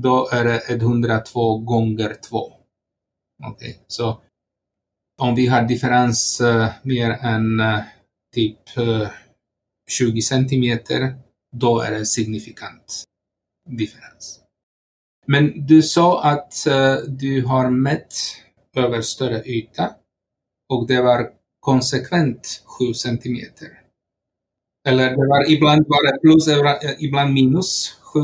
då 0.00 0.28
är 0.32 0.44
det 0.44 0.70
102 0.70 1.58
gånger 1.58 2.16
2. 2.30 2.55
Okay. 3.44 3.74
Så 3.86 4.22
om 5.18 5.34
vi 5.34 5.46
har 5.46 5.62
differens 5.62 6.40
uh, 6.40 6.68
mer 6.82 7.10
än 7.10 7.60
uh, 7.60 7.82
typ 8.34 8.76
eh, 8.76 8.88
uh, 8.88 9.08
20 9.88 10.22
centimeter, 10.22 11.14
då 11.56 11.80
är 11.80 11.90
det 11.90 12.06
signifikant 12.06 13.04
differens. 13.68 14.40
Men 15.26 15.66
du 15.66 15.82
sa 15.82 16.22
att 16.22 16.66
uh, 16.68 16.96
du 17.08 17.44
har 17.46 17.70
mätt 17.70 18.14
över 18.76 19.00
större 19.00 19.42
yta 19.44 19.94
och 20.68 20.86
det 20.86 21.02
var 21.02 21.30
konsekvent 21.60 22.62
7 22.78 22.94
centimeter. 22.94 23.80
Eller 24.88 25.10
det 25.10 25.26
var 25.28 25.50
ibland 25.50 25.84
var 25.88 26.06
det 26.06 26.20
plus, 26.20 26.48
ibland 27.00 27.34
minus 27.34 27.98
7? 28.00 28.20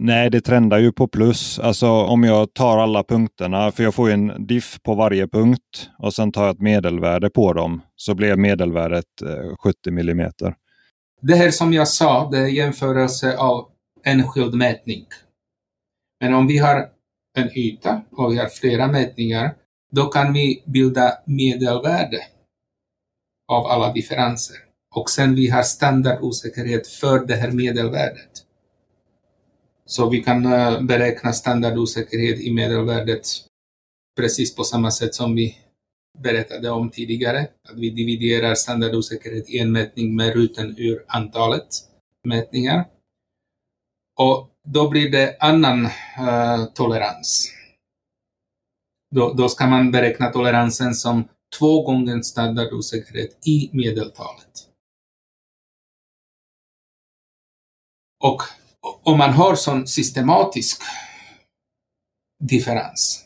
Nej, 0.00 0.30
det 0.30 0.40
trendar 0.40 0.78
ju 0.78 0.92
på 0.92 1.08
plus. 1.08 1.58
Alltså 1.58 1.86
om 1.88 2.24
jag 2.24 2.54
tar 2.54 2.78
alla 2.78 3.04
punkterna, 3.04 3.72
för 3.72 3.82
jag 3.82 3.94
får 3.94 4.08
ju 4.08 4.14
en 4.14 4.46
diff 4.46 4.82
på 4.82 4.94
varje 4.94 5.28
punkt 5.28 5.90
och 5.98 6.14
sen 6.14 6.32
tar 6.32 6.44
jag 6.44 6.54
ett 6.54 6.60
medelvärde 6.60 7.30
på 7.30 7.52
dem, 7.52 7.82
så 7.96 8.14
blev 8.14 8.38
medelvärdet 8.38 9.22
eh, 9.22 9.56
70 9.56 9.78
mm. 9.88 9.94
millimeter. 9.94 10.54
Det 11.20 11.34
här 11.34 11.50
som 11.50 11.72
jag 11.72 11.88
sa, 11.88 12.30
det 12.30 12.38
är 12.38 12.46
jämförelse 12.46 13.36
av 13.36 13.68
enskild 14.04 14.54
mätning. 14.54 15.06
Men 16.20 16.34
om 16.34 16.46
vi 16.46 16.58
har 16.58 16.88
en 17.38 17.58
yta 17.58 18.02
och 18.10 18.32
vi 18.32 18.38
har 18.38 18.46
flera 18.46 18.86
mätningar, 18.86 19.54
då 19.92 20.04
kan 20.04 20.32
vi 20.32 20.62
bilda 20.66 21.12
medelvärde 21.26 22.18
av 23.52 23.66
alla 23.66 23.92
differenser. 23.92 24.56
Och 24.94 25.10
sen 25.10 25.34
vi 25.34 25.48
har 25.50 25.62
standardosäkerhet 25.62 26.86
för 26.86 27.26
det 27.26 27.34
här 27.34 27.50
medelvärdet. 27.50 28.47
Så 29.90 30.08
vi 30.08 30.22
kan 30.22 30.46
eh, 30.46 30.82
beräkna 30.82 31.32
standardosäkerhet 31.32 32.40
i 32.40 32.52
medelvärdet 32.52 33.26
precis 34.16 34.56
på 34.56 34.64
samma 34.64 34.90
sätt 34.90 35.14
som 35.14 35.34
vi 35.34 35.56
berättade 36.18 36.70
om 36.70 36.90
tidigare. 36.90 37.48
Att 37.68 37.78
vi 37.78 37.90
dividerar 37.90 38.54
standardosäkerhet 38.54 39.50
i 39.50 39.58
en 39.58 39.72
mätning 39.72 40.16
med 40.16 40.34
ruten 40.34 40.74
ur 40.78 41.04
antalet 41.08 41.68
mätningar. 42.24 42.88
Och 44.18 44.50
då 44.68 44.88
blir 44.88 45.10
det 45.10 45.36
annan 45.40 45.84
uh, 45.84 46.64
tolerans. 46.74 47.52
Då, 49.14 49.32
då 49.32 49.48
ska 49.48 49.66
man 49.66 49.90
beräkna 49.90 50.30
toleransen 50.30 50.94
som 50.94 51.28
två 51.58 51.82
gånger 51.82 52.22
standardosäkerhet 52.22 53.46
i 53.46 53.70
medeltalet. 53.72 54.68
Och 58.24 58.42
om 59.02 59.18
man 59.18 59.32
har 59.32 59.54
sån 59.54 59.86
systematisk 59.86 60.82
differens, 62.44 63.24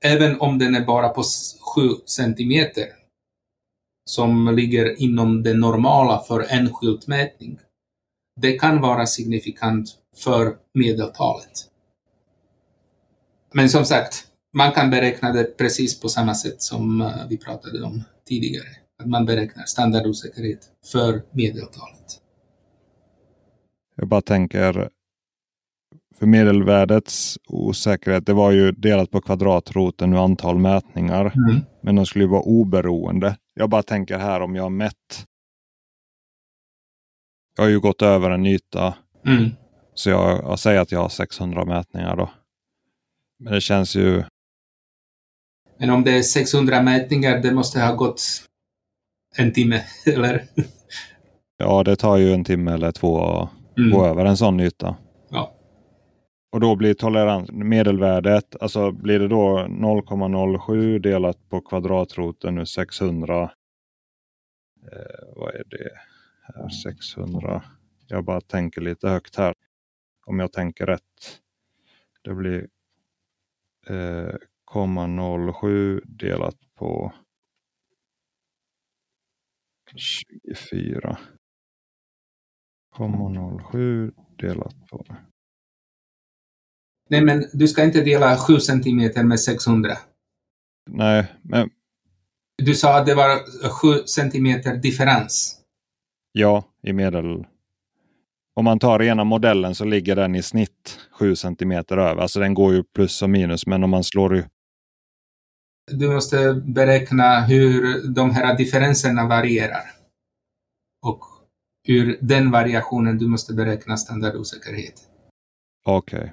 även 0.00 0.40
om 0.40 0.58
den 0.58 0.74
är 0.74 0.84
bara 0.84 1.08
på 1.08 1.22
7 1.74 1.80
centimeter, 2.06 2.86
som 4.10 4.56
ligger 4.56 5.02
inom 5.02 5.42
det 5.42 5.54
normala 5.54 6.20
för 6.20 6.46
enskild 6.48 7.08
mätning, 7.08 7.58
det 8.40 8.58
kan 8.58 8.80
vara 8.80 9.06
signifikant 9.06 9.88
för 10.16 10.56
medeltalet. 10.74 11.68
Men 13.52 13.68
som 13.68 13.84
sagt, 13.84 14.24
man 14.52 14.72
kan 14.72 14.90
beräkna 14.90 15.32
det 15.32 15.56
precis 15.56 16.00
på 16.00 16.08
samma 16.08 16.34
sätt 16.34 16.62
som 16.62 17.00
eh, 17.00 17.28
vi 17.28 17.38
pratade 17.38 17.82
om 17.82 18.04
tidigare. 18.28 18.68
Att 19.02 19.08
man 19.08 19.26
beräknar 19.26 19.64
standardosäkerhet 19.64 20.68
för 20.92 21.22
medeltalet. 21.30 22.20
Jag 24.00 24.08
bara 24.08 24.20
tänker, 24.20 24.90
för 26.18 26.26
medelvärdets 26.26 27.38
osäkerhet, 27.48 28.26
det 28.26 28.32
var 28.32 28.50
ju 28.50 28.72
delat 28.72 29.10
på 29.10 29.20
kvadratroten 29.20 30.14
och 30.14 30.20
antal 30.20 30.58
mätningar. 30.58 31.32
Mm. 31.36 31.60
Men 31.82 31.96
de 31.96 32.06
skulle 32.06 32.24
ju 32.24 32.30
vara 32.30 32.42
oberoende. 32.42 33.36
Jag 33.54 33.70
bara 33.70 33.82
tänker 33.82 34.18
här 34.18 34.40
om 34.40 34.56
jag 34.56 34.62
har 34.62 34.70
mätt. 34.70 35.26
Jag 37.56 37.64
har 37.64 37.70
ju 37.70 37.80
gått 37.80 38.02
över 38.02 38.30
en 38.30 38.46
yta. 38.46 38.94
Mm. 39.26 39.50
Så 39.94 40.10
jag, 40.10 40.38
jag 40.38 40.58
säger 40.58 40.80
att 40.80 40.92
jag 40.92 41.00
har 41.00 41.08
600 41.08 41.64
mätningar 41.64 42.16
då. 42.16 42.30
Men 43.38 43.52
det 43.52 43.60
känns 43.60 43.96
ju... 43.96 44.24
Men 45.78 45.90
om 45.90 46.04
det 46.04 46.18
är 46.18 46.22
600 46.22 46.82
mätningar, 46.82 47.38
det 47.38 47.52
måste 47.52 47.80
ha 47.80 47.94
gått 47.94 48.22
en 49.36 49.52
timme, 49.52 49.82
eller? 50.06 50.44
Ja, 51.56 51.84
det 51.84 51.96
tar 51.96 52.16
ju 52.16 52.32
en 52.32 52.44
timme 52.44 52.72
eller 52.72 52.92
två 52.92 53.48
mm. 53.78 53.90
gå 53.90 54.06
över 54.06 54.24
en 54.24 54.36
sån 54.36 54.60
yta. 54.60 54.96
Ja. 55.30 55.54
Och 56.50 56.60
då 56.60 56.76
blir 56.76 56.94
tolerans, 56.94 57.50
medelvärdet, 57.52 58.56
alltså 58.60 58.92
blir 58.92 59.18
det 59.18 59.28
då 59.28 59.66
0,07 59.68 60.98
delat 60.98 61.48
på 61.48 61.60
kvadratroten 61.60 62.54
nu 62.54 62.66
600. 62.66 63.42
Eh, 64.92 65.36
vad 65.36 65.54
är 65.54 65.64
det? 65.70 65.90
Här 66.42 66.68
600. 66.68 67.62
Jag 68.06 68.24
bara 68.24 68.40
tänker 68.40 68.80
lite 68.80 69.08
högt 69.08 69.36
här. 69.36 69.54
Om 70.26 70.38
jag 70.38 70.52
tänker 70.52 70.86
rätt. 70.86 71.40
Det 72.22 72.34
blir 72.34 72.68
eh, 73.86 74.34
0,07 74.74 76.00
delat 76.04 76.56
på 76.74 77.12
24. 79.96 81.18
0,07 82.98 84.12
delat 84.38 84.86
på... 84.90 85.04
Nej, 87.10 87.24
men 87.24 87.44
du 87.52 87.68
ska 87.68 87.84
inte 87.84 88.04
dela 88.04 88.36
7 88.36 88.60
centimeter 88.60 89.22
med 89.24 89.40
600. 89.40 89.92
Nej, 90.90 91.32
men... 91.42 91.70
Du 92.62 92.74
sa 92.74 92.98
att 92.98 93.06
det 93.06 93.14
var 93.14 93.38
7 93.70 94.06
centimeter 94.06 94.76
differens. 94.76 95.60
Ja, 96.32 96.64
i 96.82 96.92
medel... 96.92 97.46
Om 98.54 98.64
man 98.64 98.78
tar 98.78 99.02
ena 99.02 99.24
modellen 99.24 99.74
så 99.74 99.84
ligger 99.84 100.16
den 100.16 100.34
i 100.34 100.42
snitt 100.42 100.98
7 101.10 101.36
centimeter 101.36 101.96
över. 101.96 102.22
Alltså 102.22 102.40
den 102.40 102.54
går 102.54 102.74
ju 102.74 102.84
plus 102.84 103.22
och 103.22 103.30
minus, 103.30 103.66
men 103.66 103.84
om 103.84 103.90
man 103.90 104.04
slår 104.04 104.36
ju... 104.36 104.44
Du 105.90 106.10
måste 106.14 106.54
beräkna 106.54 107.40
hur 107.40 108.02
de 108.14 108.30
här 108.30 108.56
differenserna 108.56 109.26
varierar. 109.28 109.82
Och 111.02 111.20
ur 111.88 112.18
den 112.20 112.50
variationen 112.50 113.18
du 113.18 113.28
måste 113.28 113.54
beräkna 113.54 113.96
standardosäkerhet. 113.96 114.94
Okej. 115.84 116.18
Okay. 116.18 116.30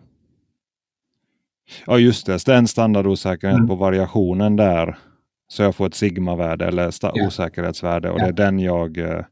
Ja 1.85 1.99
just 1.99 2.25
det, 2.25 2.45
den 2.45 2.67
standardosäkerhet 2.67 3.55
mm. 3.57 3.67
på 3.67 3.75
variationen 3.75 4.55
där. 4.55 4.97
Så 5.47 5.63
jag 5.63 5.75
får 5.75 5.87
ett 5.87 5.93
sigmavärde 5.93 6.65
eller 6.65 6.93
ja. 7.01 7.27
osäkerhetsvärde 7.27 8.11
och 8.11 8.19
ja. 8.19 8.23
det 8.23 8.29
är 8.29 8.33
den 8.33 8.59
jag 8.59 8.97
eh, 8.97 9.25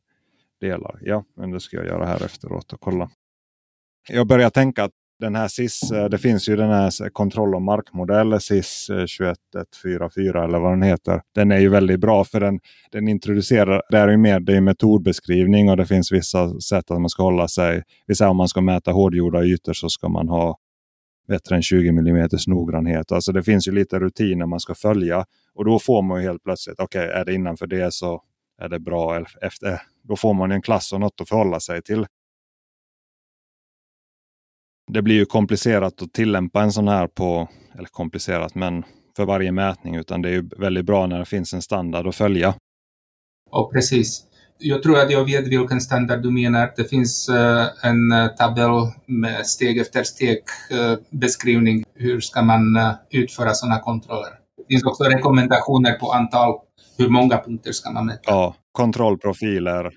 delar. 0.62 1.00
Ja, 1.02 1.24
men 1.38 1.52
det 1.52 1.60
ska 1.60 1.78
jag 1.78 1.86
göra 1.86 2.06
här 2.06 2.26
efteråt 2.26 2.74
och 2.74 2.80
kolla. 2.82 3.10
Jag 4.10 4.28
börjar 4.28 4.50
tänka 4.50 4.84
att 4.84 4.92
den 5.20 5.36
här 5.36 5.48
SIS, 5.48 5.92
eh, 5.92 6.06
det 6.06 6.18
finns 6.18 6.50
ju 6.50 6.56
den 6.56 6.70
här 6.70 7.04
eh, 7.04 7.10
kontroll 7.10 7.56
och 7.56 7.62
markmodellen 7.62 8.40
SIS 8.40 8.90
21144 8.90 10.44
eller 10.44 10.60
vad 10.60 10.72
den 10.72 10.82
heter. 10.82 11.22
Den 11.36 11.52
är 11.52 11.60
ju 11.60 11.70
väldigt 11.70 12.00
bra 12.00 12.24
för 12.24 12.40
den, 12.40 12.60
den 12.92 13.08
introducerar, 13.08 13.82
det 13.90 13.98
är 13.98 14.08
ju 14.08 14.18
mer 14.18 14.40
det 14.40 14.56
är 14.56 14.62
metodbeskrivning 14.62 15.70
och 15.70 15.78
det 15.78 15.86
finns 15.86 16.12
vissa 16.12 16.60
sätt 16.60 16.92
att 16.92 17.02
man 17.02 17.10
ska 17.10 17.24
hålla 17.24 17.48
sig. 17.48 17.84
Vi 18.08 18.16
säger 18.16 18.32
om 18.32 18.38
man 18.38 18.48
ska 18.48 18.62
mäta 18.62 18.92
hårdgjorda 18.92 19.44
ytor 19.44 19.74
så 19.74 19.90
ska 19.90 20.10
man 20.10 20.30
ha 20.30 20.58
bättre 21.28 21.56
än 21.56 21.62
20 21.62 21.90
mm 21.90 22.30
noggrannhet. 22.48 23.12
Alltså 23.12 23.32
det 23.32 23.44
finns 23.44 23.68
ju 23.68 23.72
lite 23.72 24.00
rutiner 24.00 24.46
man 24.46 24.60
ska 24.60 24.76
följa 24.76 25.26
och 25.56 25.66
då 25.66 25.80
får 25.80 26.02
man 26.02 26.22
ju 26.22 26.28
helt 26.28 26.44
plötsligt, 26.44 26.80
okej 26.80 27.06
okay, 27.06 27.22
är 27.22 27.26
det 27.26 27.34
innanför 27.34 27.68
det 27.68 27.94
så 27.94 28.22
är 28.62 28.70
det 28.70 28.80
bra. 28.80 29.26
Efter, 29.42 29.82
då 30.04 30.16
får 30.16 30.34
man 30.34 30.52
en 30.52 30.62
klass 30.62 30.94
och 30.94 31.00
något 31.00 31.22
att 31.22 31.30
förhålla 31.30 31.60
sig 31.60 31.82
till 31.82 32.06
det 34.92 35.02
blir 35.02 35.16
ju 35.16 35.26
komplicerat 35.26 36.02
att 36.02 36.14
tillämpa 36.14 36.62
en 36.62 36.72
sån 36.72 36.88
här 36.88 37.08
på, 37.08 37.50
eller 37.76 37.88
komplicerat, 37.92 38.56
men 38.56 38.84
för 39.16 39.26
varje 39.26 39.52
mätning, 39.52 39.96
utan 39.96 40.22
det 40.22 40.30
är 40.30 40.34
ju 40.34 40.50
väldigt 40.58 40.86
bra 40.86 41.08
när 41.08 41.20
det 41.20 41.26
finns 41.26 41.54
en 41.54 41.62
standard 41.62 42.08
att 42.08 42.16
följa. 42.16 42.54
Ja, 43.52 43.70
precis. 43.74 44.24
Jag 44.58 44.84
tror 44.84 45.00
att 45.00 45.12
jag 45.12 45.26
vet 45.26 45.48
vilken 45.48 45.82
standard 45.82 46.22
du 46.22 46.32
menar. 46.32 46.74
Det 46.76 46.84
finns 46.84 47.30
uh, 47.30 47.88
en 47.90 48.12
uh, 48.12 48.28
tabell 48.28 48.92
med 49.08 49.46
steg 49.46 49.78
efter 49.78 50.04
steg 50.04 50.38
uh, 50.74 50.96
beskrivning. 51.12 51.84
Hur 51.96 52.20
ska 52.20 52.42
man 52.42 52.62
utföra 53.12 53.54
sådana 53.54 53.80
kontroller? 53.80 54.32
Det 54.58 54.64
finns 54.74 54.84
också 54.84 55.04
rekommendationer 55.04 55.94
på 55.94 56.12
antal, 56.12 56.56
hur 56.98 57.10
många 57.10 57.38
punkter 57.38 57.72
ska 57.72 57.92
man 57.92 58.06
mäta? 58.06 58.22
Ja, 58.26 58.56
kontrollprofiler. 58.72 59.92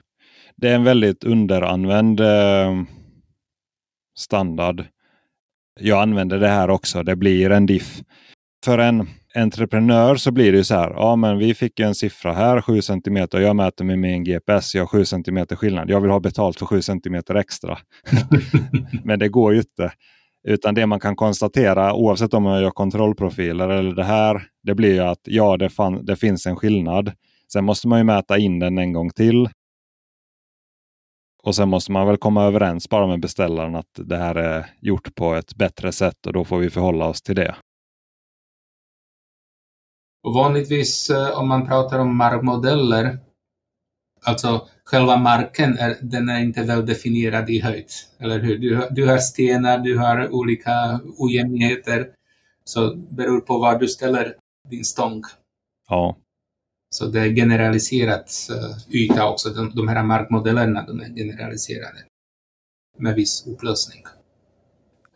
Det 0.57 0.68
är 0.68 0.75
en 0.75 0.85
väldigt 0.85 1.25
underanvänd 1.25 2.20
standard. 4.18 4.85
Jag 5.81 6.02
använder 6.02 6.38
det 6.38 6.48
här 6.48 6.70
också. 6.70 7.02
Det 7.02 7.16
blir 7.16 7.50
en 7.50 7.66
diff. 7.66 8.02
För 8.64 8.79
en 8.79 9.09
entreprenör 9.35 10.16
så 10.16 10.31
blir 10.31 10.52
det 10.52 10.64
så 10.64 10.74
här. 10.74 10.90
Ja, 10.90 11.16
men 11.16 11.38
vi 11.38 11.55
fick 11.55 11.81
en 11.81 11.94
siffra 11.94 12.33
här, 12.33 12.61
7 12.61 12.83
cm. 12.83 13.29
Jag 13.31 13.57
mäter 13.57 13.85
med 13.85 13.98
min 13.98 14.24
GPS. 14.24 14.74
Jag 14.74 14.83
har 14.83 14.87
7 14.87 15.05
cm 15.05 15.46
skillnad. 15.46 15.90
Jag 15.90 16.00
vill 16.00 16.11
ha 16.11 16.20
betalt 16.20 16.59
för 16.59 16.66
7 16.66 16.83
cm 16.83 17.22
extra. 17.35 17.79
men 19.05 19.18
det 19.18 19.29
går 19.29 19.52
ju 19.52 19.59
inte. 19.59 19.92
Utan 20.48 20.74
det 20.74 20.87
man 20.87 21.00
kan 21.00 21.16
konstatera 21.16 21.94
oavsett 21.94 22.35
om 22.35 22.42
man 22.42 22.62
gör 22.62 22.70
kontrollprofiler 22.70 23.68
eller 23.68 23.94
det 23.94 24.05
här. 24.05 24.42
Det 24.62 24.74
blir 24.74 25.00
att 25.00 25.20
ja, 25.24 25.57
det, 25.57 25.68
fan, 25.68 26.05
det 26.05 26.16
finns 26.16 26.46
en 26.46 26.57
skillnad. 26.57 27.12
Sen 27.52 27.64
måste 27.64 27.88
man 27.88 27.98
ju 27.98 28.05
mäta 28.05 28.38
in 28.38 28.59
den 28.59 28.79
en 28.79 28.92
gång 28.92 29.11
till. 29.11 29.48
Och 31.47 31.55
sen 31.55 31.69
måste 31.69 31.93
man 31.93 32.07
väl 32.07 32.17
komma 32.17 32.45
överens 32.45 32.89
bara 32.89 33.07
med 33.07 33.21
beställaren 33.21 33.75
att 33.75 33.91
det 33.95 34.17
här 34.17 34.35
är 34.35 34.71
gjort 34.81 35.15
på 35.15 35.35
ett 35.35 35.55
bättre 35.55 35.93
sätt 35.93 36.27
och 36.27 36.33
då 36.33 36.45
får 36.45 36.59
vi 36.59 36.71
förhålla 36.71 37.09
oss 37.09 37.23
till 37.23 37.35
det. 37.35 37.57
Och 40.23 40.35
vanligtvis 40.35 41.11
eh, 41.11 41.39
om 41.39 41.49
man 41.49 41.67
pratar 41.67 41.99
om 41.99 42.17
markmodeller, 42.17 43.19
alltså 44.25 44.69
själva 44.85 45.17
marken 45.17 45.79
är, 45.79 45.97
den 46.01 46.29
är 46.29 46.41
inte 46.41 46.63
väl 46.63 46.87
definierad 46.87 47.51
i 47.51 47.61
höjd, 47.61 47.89
eller 48.19 48.39
hur? 48.39 48.59
Du, 48.59 48.89
du 48.91 49.07
har 49.07 49.19
stenar, 49.19 49.79
du 49.79 49.99
har 49.99 50.35
olika 50.35 51.01
ojämnheter, 51.19 52.09
så 52.65 52.97
beror 52.97 53.41
på 53.41 53.59
var 53.59 53.79
du 53.79 53.89
ställer 53.89 54.35
din 54.71 54.85
stång. 54.85 55.23
Ja. 55.89 56.17
Så 56.97 57.07
det 57.07 57.21
är 57.21 57.35
generaliserat 57.35 58.31
eh, 58.51 58.95
yta 58.95 59.29
också. 59.29 59.51
De, 59.51 59.71
de 59.75 59.89
här 59.89 60.03
markmodellerna 60.03 60.87
de 60.87 61.01
är 61.01 61.15
generaliserade 61.15 62.05
med 62.99 63.15
viss 63.15 63.47
upplösning. 63.47 64.03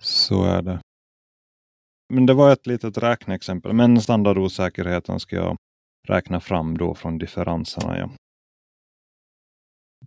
Så 0.00 0.44
är 0.44 0.62
det. 0.62 0.80
Men 2.12 2.26
det 2.26 2.34
var 2.34 2.52
ett 2.52 2.66
litet 2.66 2.98
räkneexempel. 2.98 3.72
Men 3.72 4.02
standardosäkerheten 4.02 5.20
ska 5.20 5.36
jag 5.36 5.56
räkna 6.08 6.40
fram 6.40 6.78
då 6.78 6.94
från 6.94 7.18
differenserna. 7.18 7.98
Ja. 7.98 8.10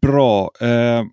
Bra. 0.01 0.51
Eh, 0.61 1.03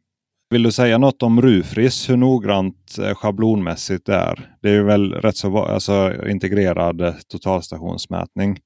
vill 0.51 0.63
du 0.63 0.73
säga 0.73 0.99
något 0.99 1.23
om 1.23 1.43
Rufris? 1.43 2.11
Hur 2.11 2.17
noggrant 2.17 2.99
eh, 2.99 3.15
schablonmässigt 3.15 4.07
det 4.07 4.15
är? 4.15 4.57
Det 4.63 4.71
är 4.71 4.83
väl 4.83 5.13
rätt 5.13 5.37
så 5.37 5.59
alltså, 5.59 6.27
integrerad 6.29 7.01
eh, 7.01 7.15
totalstationsmätning. 7.29 8.59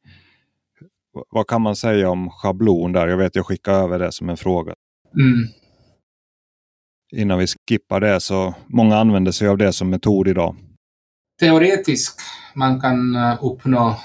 Vad 1.30 1.46
kan 1.46 1.62
man 1.62 1.76
säga 1.76 2.10
om 2.10 2.30
schablon 2.30 2.92
där? 2.92 3.08
Jag 3.08 3.16
vet 3.16 3.36
jag 3.36 3.46
skickar 3.46 3.72
över 3.72 3.98
det 3.98 4.12
som 4.12 4.28
en 4.28 4.36
fråga. 4.36 4.74
Mm. 5.14 5.48
Innan 7.12 7.38
vi 7.38 7.46
skippar 7.68 8.00
det 8.00 8.20
så 8.20 8.54
många 8.66 8.96
använder 8.96 9.32
sig 9.32 9.48
av 9.48 9.58
det 9.58 9.72
som 9.72 9.90
metod 9.90 10.28
idag. 10.28 10.56
Teoretiskt 11.40 12.20
man 12.54 12.80
kan 12.80 13.16
eh, 13.16 13.44
uppnå 13.44 13.96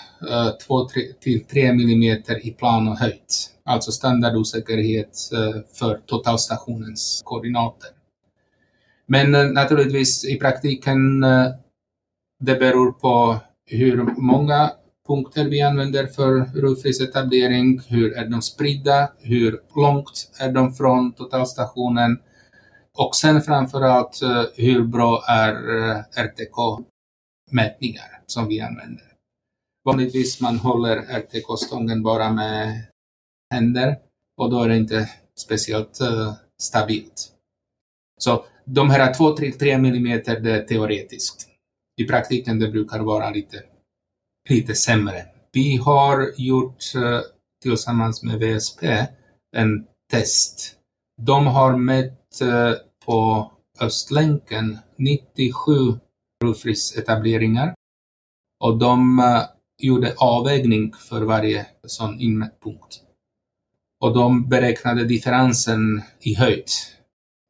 2-3 0.67 1.55
uh, 1.57 1.69
mm 1.69 2.01
i 2.43 2.55
plan 2.57 2.87
och 2.87 2.97
höjd, 2.97 3.23
alltså 3.65 3.91
standardosäkerhet 3.91 5.17
uh, 5.33 5.61
för 5.73 5.97
totalstationens 6.05 7.21
koordinater. 7.25 7.89
Men 9.07 9.53
naturligtvis 9.53 10.25
i 10.25 10.39
praktiken 10.39 11.21
det 12.39 12.55
beror 12.55 12.91
på 12.91 13.39
hur 13.65 14.03
många 14.21 14.71
punkter 15.09 15.45
vi 15.45 15.61
använder 15.61 16.07
för 16.07 16.61
rullfrisetablering, 16.61 17.81
hur 17.87 18.13
är 18.13 18.25
de 18.25 18.41
spridda, 18.41 19.11
hur 19.19 19.61
långt 19.75 20.31
är 20.39 20.51
de 20.51 20.73
från 20.73 21.13
totalstationen 21.13 22.19
och 22.97 23.15
sen 23.15 23.41
framförallt 23.41 24.21
eh, 24.21 24.43
hur 24.55 24.83
bra 24.83 25.23
är 25.27 25.53
eh, 25.53 26.03
RTK-mätningar 26.15 28.21
som 28.25 28.47
vi 28.47 28.61
använder. 28.61 29.05
Vanligtvis 29.85 30.41
man 30.41 30.57
håller 30.57 30.97
RTK-stången 30.97 32.03
bara 32.03 32.33
med 32.33 32.83
händer 33.53 33.97
och 34.37 34.49
då 34.49 34.63
är 34.63 34.69
det 34.69 34.77
inte 34.77 35.09
speciellt 35.39 36.01
eh, 36.01 36.33
stabilt. 36.61 37.31
Så 38.17 38.45
de 38.65 38.89
här 38.89 39.13
2-3 39.13 39.73
mm 39.73 40.21
det 40.25 40.51
är 40.51 40.63
teoretiskt. 40.63 41.47
I 42.01 42.07
praktiken 42.07 42.59
det 42.59 42.67
brukar 42.67 42.99
vara 42.99 43.29
lite, 43.29 43.63
lite 44.49 44.75
sämre. 44.75 45.25
Vi 45.51 45.77
har 45.77 46.33
gjort 46.37 46.95
eh, 46.95 47.21
tillsammans 47.63 48.23
med 48.23 48.39
VSP 48.39 48.83
en 49.55 49.87
test. 50.11 50.75
De 51.21 51.47
har 51.47 51.77
mätt 51.77 52.41
eh, 52.41 52.73
på 53.05 53.51
Östlänken 53.81 54.77
97 54.97 55.71
rufrisetableringar 56.43 57.73
och 58.63 58.77
de 58.77 59.19
eh, 59.19 59.41
gjorde 59.81 60.15
avvägning 60.17 60.93
för 60.93 61.21
varje 61.21 61.67
sån 61.87 62.19
inmätpunkt. 62.19 63.03
Och 64.01 64.13
de 64.13 64.49
beräknade 64.49 65.05
differensen 65.05 66.01
i 66.19 66.35
höjd 66.35 66.67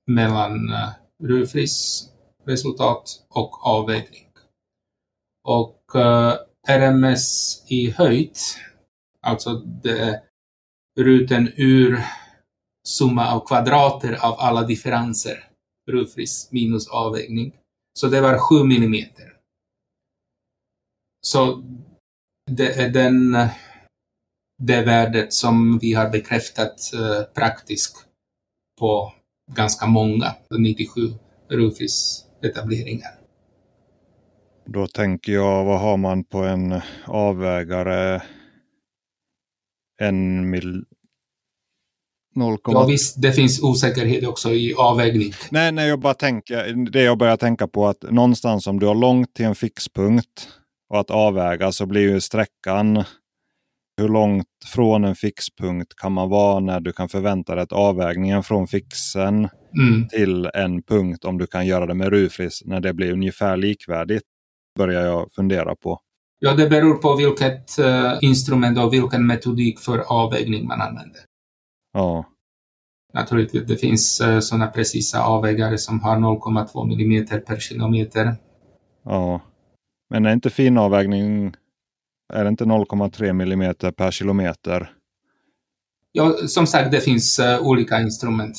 mellan 0.07 0.69
uh, 0.69 0.89
resultat 2.45 3.25
och 3.29 3.67
avvägning. 3.67 4.27
Och 5.47 5.95
RMS 6.67 7.63
i 7.67 7.91
höjd, 7.91 8.37
alltså 9.21 9.53
det 9.53 9.99
är 9.99 10.21
ruten 10.99 11.49
ur 11.55 12.05
summa 12.87 13.31
av 13.31 13.47
kvadrater 13.47 14.25
av 14.25 14.39
alla 14.39 14.63
differenser, 14.63 15.49
Rufris 15.91 16.49
minus 16.51 16.87
avvägning. 16.87 17.55
Så 17.99 18.07
det 18.07 18.21
var 18.21 18.37
7 18.37 18.63
millimeter. 18.63 19.33
Så 21.21 21.63
det 22.51 22.73
är 22.81 22.89
den, 22.89 23.31
det 24.57 24.81
värdet 24.81 25.33
som 25.33 25.79
vi 25.81 25.93
har 25.93 26.09
bekräftat 26.09 26.93
eh, 26.93 27.23
praktiskt 27.33 28.05
på 28.79 29.13
ganska 29.51 29.87
många, 29.87 30.35
97 30.59 31.01
Rufis-etableringar. 31.49 33.18
Då 34.73 34.88
tänker 34.88 35.32
jag, 35.32 35.65
vad 35.65 35.79
har 35.79 35.97
man 35.97 36.23
på 36.23 36.38
en 36.38 36.82
avvägare? 37.05 38.21
En 40.01 40.49
mil... 40.49 40.84
0, 42.36 42.58
ja 42.65 42.86
visst, 42.86 43.21
det 43.21 43.32
finns 43.32 43.63
osäkerhet 43.63 44.27
också 44.27 44.49
i 44.49 44.73
avvägning. 44.73 45.34
Nej, 45.51 45.71
nej, 45.71 45.89
jag 45.89 45.99
bara 45.99 46.13
tänker, 46.13 46.91
det 46.91 47.01
jag 47.01 47.17
börjar 47.17 47.38
tänka 47.38 47.67
på 47.67 47.88
att 47.88 48.12
någonstans 48.12 48.67
om 48.67 48.79
du 48.79 48.86
har 48.86 48.95
långt 48.95 49.34
till 49.34 49.45
en 49.45 49.55
fixpunkt 49.55 50.49
och 50.89 50.99
att 50.99 51.12
avväga 51.12 51.71
så 51.71 51.86
blir 51.86 52.01
ju 52.01 52.21
sträckan 52.21 53.03
hur 53.97 54.10
långt 54.10 54.47
från 54.73 55.03
en 55.03 55.15
fixpunkt 55.15 55.95
kan 55.95 56.12
man 56.12 56.29
vara 56.29 56.60
när 56.60 56.79
du 56.79 56.91
kan 56.91 57.10
förvänta 57.10 57.55
dig 57.55 57.63
att 57.63 57.71
avvägningen 57.71 58.43
från 58.43 58.67
fixen 58.67 59.49
mm. 59.77 60.08
till 60.10 60.49
en 60.53 60.84
punkt 60.84 61.25
om 61.25 61.38
du 61.38 61.47
kan 61.47 61.65
göra 61.67 61.86
det 61.86 61.93
med 61.93 62.10
rufris 62.10 62.62
när 62.65 62.79
det 62.79 62.93
blir 62.93 63.13
ungefär 63.13 63.58
likvärdigt 63.58 64.23
börjar 64.79 65.05
jag 65.05 65.31
fundera 65.35 65.75
på. 65.75 65.99
Ja, 66.39 66.53
det 66.53 66.69
beror 66.69 66.95
på 66.95 67.15
vilket 67.15 67.79
uh, 67.79 68.17
instrument 68.21 68.79
och 68.79 68.93
vilken 68.93 69.27
metodik 69.27 69.79
för 69.79 69.99
avvägning 69.99 70.67
man 70.67 70.81
använder. 70.81 71.21
Ja. 71.93 72.25
Naturligtvis, 73.13 73.63
det 73.67 73.75
finns 73.75 74.21
uh, 74.21 74.39
sådana 74.39 74.67
precisa 74.67 75.23
avvägare 75.23 75.77
som 75.77 75.99
har 75.99 76.17
0,2 76.17 76.87
millimeter 76.87 77.39
per 77.39 77.59
kilometer. 77.59 78.35
Ja. 79.05 79.41
Men 80.09 80.25
är 80.25 80.33
inte 80.33 80.49
finavvägning, 80.49 81.53
är 82.33 82.43
det 82.43 82.49
inte 82.49 82.63
0,3 82.63 83.33
millimeter 83.33 83.91
per 83.91 84.11
kilometer? 84.11 84.91
Ja, 86.11 86.33
som 86.47 86.67
sagt, 86.67 86.91
det 86.91 87.01
finns 87.01 87.39
uh, 87.39 87.67
olika 87.67 87.99
instrument. 87.99 88.57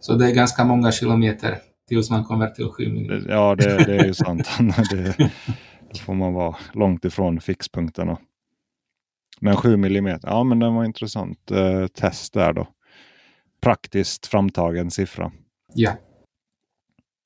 Så 0.00 0.14
det 0.14 0.26
är 0.26 0.34
ganska 0.34 0.64
många 0.64 0.92
kilometer 0.92 1.58
tills 1.88 2.10
man 2.10 2.24
kommer 2.24 2.46
till 2.46 2.68
7 2.68 2.88
millimeter. 2.88 3.30
Ja, 3.30 3.54
det, 3.54 3.84
det 3.84 3.96
är 3.96 4.04
ju 4.04 4.14
sant. 4.14 4.48
det, 4.90 5.30
då 5.92 5.98
får 5.98 6.14
man 6.14 6.34
vara 6.34 6.56
långt 6.72 7.04
ifrån 7.04 7.40
fixpunkterna. 7.40 8.18
Men 9.40 9.56
7 9.56 9.76
millimeter, 9.76 10.28
ja 10.28 10.44
men 10.44 10.58
det 10.58 10.70
var 10.70 10.84
intressant 10.84 11.50
eh, 11.50 11.86
test 11.86 12.32
där 12.32 12.52
då. 12.52 12.68
Praktiskt 13.60 14.26
framtagen 14.26 14.90
siffra. 14.90 15.32
Ja. 15.74 15.92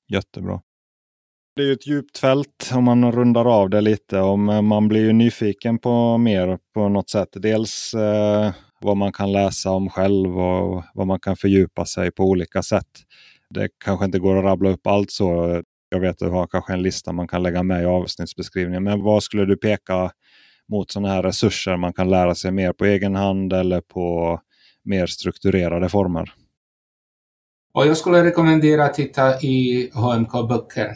Jättebra. 0.09 0.61
Det 1.55 1.61
är 1.61 1.65
ju 1.65 1.73
ett 1.73 1.87
djupt 1.87 2.17
fält 2.17 2.71
om 2.73 2.83
man 2.83 3.11
rundar 3.11 3.45
av 3.45 3.69
det 3.69 3.81
lite. 3.81 4.19
Om 4.19 4.49
eh, 4.49 4.61
man 4.61 4.87
blir 4.87 5.01
ju 5.01 5.13
nyfiken 5.13 5.79
på 5.79 6.17
mer 6.17 6.59
på 6.73 6.89
något 6.89 7.09
sätt. 7.09 7.29
Dels 7.33 7.93
eh, 7.93 8.51
vad 8.81 8.97
man 8.97 9.11
kan 9.11 9.31
läsa 9.31 9.71
om 9.71 9.89
själv 9.89 10.39
och 10.39 10.83
vad 10.93 11.07
man 11.07 11.19
kan 11.19 11.35
fördjupa 11.35 11.85
sig 11.85 12.11
på 12.11 12.23
olika 12.23 12.63
sätt. 12.63 12.89
Det 13.53 13.69
kanske 13.85 14.05
inte 14.05 14.19
går 14.19 14.37
att 14.37 14.43
rabbla 14.43 14.69
upp 14.69 14.87
allt 14.87 15.11
så. 15.11 15.61
Jag 15.89 15.99
vet 15.99 16.11
att 16.11 16.17
du 16.17 16.29
har 16.29 16.47
kanske 16.47 16.73
en 16.73 16.81
lista 16.81 17.11
man 17.11 17.27
kan 17.27 17.43
lägga 17.43 17.63
med 17.63 17.83
i 17.83 17.85
avsnittsbeskrivningen. 17.85 18.83
Men 18.83 19.03
vad 19.03 19.23
skulle 19.23 19.45
du 19.45 19.57
peka 19.57 20.11
mot 20.69 20.91
sådana 20.91 21.13
här 21.13 21.23
resurser 21.23 21.77
man 21.77 21.93
kan 21.93 22.09
lära 22.09 22.35
sig 22.35 22.51
mer 22.51 22.73
på 22.73 22.85
egen 22.85 23.15
hand 23.15 23.53
eller 23.53 23.81
på 23.81 24.39
mer 24.83 25.07
strukturerade 25.07 25.89
former? 25.89 26.33
Och 27.73 27.87
jag 27.87 27.97
skulle 27.97 28.23
rekommendera 28.23 28.85
att 28.85 28.93
titta 28.93 29.41
i 29.41 29.91
HMK-böcker 29.93 30.95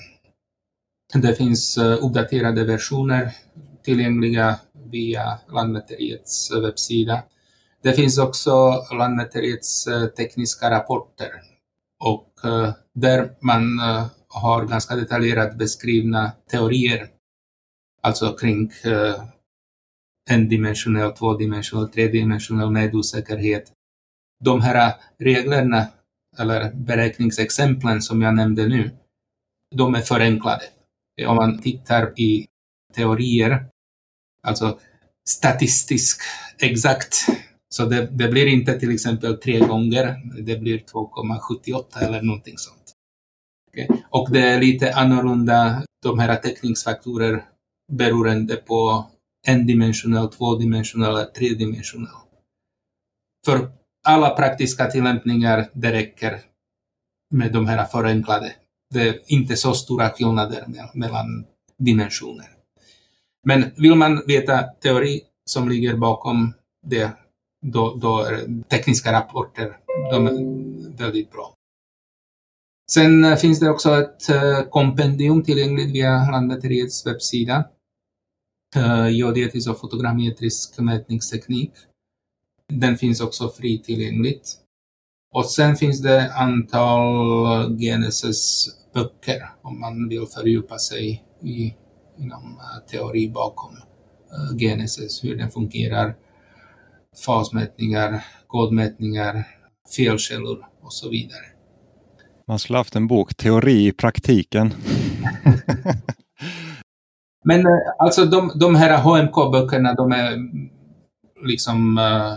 det 1.13 1.35
finns 1.35 1.77
eh, 1.77 2.05
uppdaterade 2.05 2.63
versioner 2.63 3.31
tillgängliga 3.83 4.59
via 4.91 5.39
Lantmäteriets 5.53 6.51
eh, 6.51 6.61
webbsida. 6.61 7.23
Det 7.83 7.93
finns 7.93 8.17
också 8.17 8.83
Lantmäteriets 8.97 9.87
eh, 9.87 10.05
tekniska 10.05 10.71
rapporter 10.71 11.31
och 11.99 12.45
eh, 12.45 12.73
där 12.93 13.35
man 13.41 13.79
eh, 13.79 14.05
har 14.27 14.65
ganska 14.65 14.95
detaljerat 14.95 15.57
beskrivna 15.57 16.31
teorier, 16.51 17.09
alltså 18.01 18.33
kring 18.33 18.71
eh, 18.83 19.23
endimensionell, 20.29 21.11
tvådimensionell, 21.11 21.89
tredimensionell 21.89 22.71
medosäkerhet. 22.71 23.71
De 24.43 24.61
här 24.61 24.95
reglerna 25.19 25.87
eller 26.39 26.73
beräkningsexemplen 26.73 28.01
som 28.01 28.21
jag 28.21 28.35
nämnde 28.35 28.67
nu, 28.67 28.91
de 29.75 29.95
är 29.95 30.01
förenklade. 30.01 30.63
Om 31.27 31.35
man 31.35 31.61
tittar 31.61 32.19
i 32.19 32.47
teorier, 32.95 33.65
alltså 34.43 34.79
statistisk 35.29 36.21
exakt, 36.59 37.25
så 37.69 37.85
det, 37.85 38.07
det 38.11 38.27
blir 38.27 38.47
inte 38.47 38.79
till 38.79 38.93
exempel 38.93 39.37
tre 39.37 39.59
gånger, 39.59 40.15
det 40.41 40.57
blir 40.57 40.79
2,78 40.79 41.83
eller 42.01 42.21
någonting 42.21 42.57
sånt. 42.57 42.93
Okay. 43.69 43.87
Och 44.09 44.31
det 44.31 44.39
är 44.39 44.61
lite 44.61 44.93
annorlunda, 44.93 45.83
de 46.03 46.19
här 46.19 46.35
täckningsfaktorer 46.35 47.45
beroende 47.91 48.55
på 48.55 49.05
endimensionell, 49.47 50.27
tvådimensionell 50.27 51.09
eller 51.09 51.25
tredimensionell. 51.25 52.11
För 53.45 53.71
alla 54.07 54.29
praktiska 54.29 54.85
tillämpningar, 54.85 55.69
det 55.73 55.91
räcker 55.91 56.41
med 57.35 57.53
de 57.53 57.67
här 57.67 57.85
förenklade. 57.85 58.53
Det 58.93 59.07
är 59.07 59.19
inte 59.27 59.55
så 59.55 59.73
stora 59.73 60.09
skillnader 60.09 60.65
mellan 60.93 61.45
dimensioner. 61.77 62.47
Men 63.47 63.71
vill 63.77 63.95
man 63.95 64.23
veta 64.27 64.63
teori 64.63 65.21
som 65.45 65.69
ligger 65.69 65.95
bakom 65.95 66.53
det, 66.87 67.11
då, 67.71 67.95
då 67.95 68.19
är 68.19 68.63
tekniska 68.69 69.11
rapporter 69.11 69.77
de 70.11 70.27
är 70.27 70.97
väldigt 70.97 71.31
bra. 71.31 71.53
Sen 72.91 73.23
eh, 73.23 73.35
finns 73.35 73.59
det 73.59 73.69
också 73.69 73.95
ett 73.95 74.29
eh, 74.29 74.61
kompendium 74.69 75.43
tillgängligt 75.43 75.95
via 75.95 76.31
Lantmäteriets 76.31 77.05
webbsida. 77.07 77.65
Eh, 78.75 79.09
Geodetisk 79.09 79.53
liksom 79.53 79.73
och 79.73 79.79
fotogrammetrisk 79.79 80.79
mätningsteknik. 80.79 81.71
Den 82.73 82.97
finns 82.97 83.21
också 83.21 83.49
fri 83.49 83.79
tillgängligt. 83.79 84.55
Och 85.33 85.45
sen 85.45 85.75
finns 85.75 86.01
det 86.01 86.33
antal 86.33 87.69
GNSS-böcker 87.77 89.49
om 89.61 89.79
man 89.79 90.09
vill 90.09 90.25
fördjupa 90.27 90.77
sig 90.77 91.23
i, 91.41 91.75
inom 92.17 92.59
teori 92.91 93.29
bakom 93.29 93.77
GNSS, 94.53 95.23
hur 95.23 95.37
den 95.37 95.51
fungerar, 95.51 96.15
fasmätningar, 97.25 98.25
kodmätningar, 98.47 99.43
felkällor 99.95 100.65
och 100.81 100.93
så 100.93 101.09
vidare. 101.09 101.45
Man 102.47 102.59
skulle 102.59 102.77
haft 102.77 102.95
en 102.95 103.07
bok, 103.07 103.35
Teori 103.35 103.87
i 103.87 103.91
praktiken. 103.91 104.73
Men 107.43 107.59
eh, 107.59 107.71
alltså 107.99 108.25
de, 108.25 108.51
de 108.55 108.75
här 108.75 108.97
HMK-böckerna, 108.97 109.93
de 109.93 110.11
är 110.11 110.37
liksom 111.45 111.97
uh, 111.97 112.33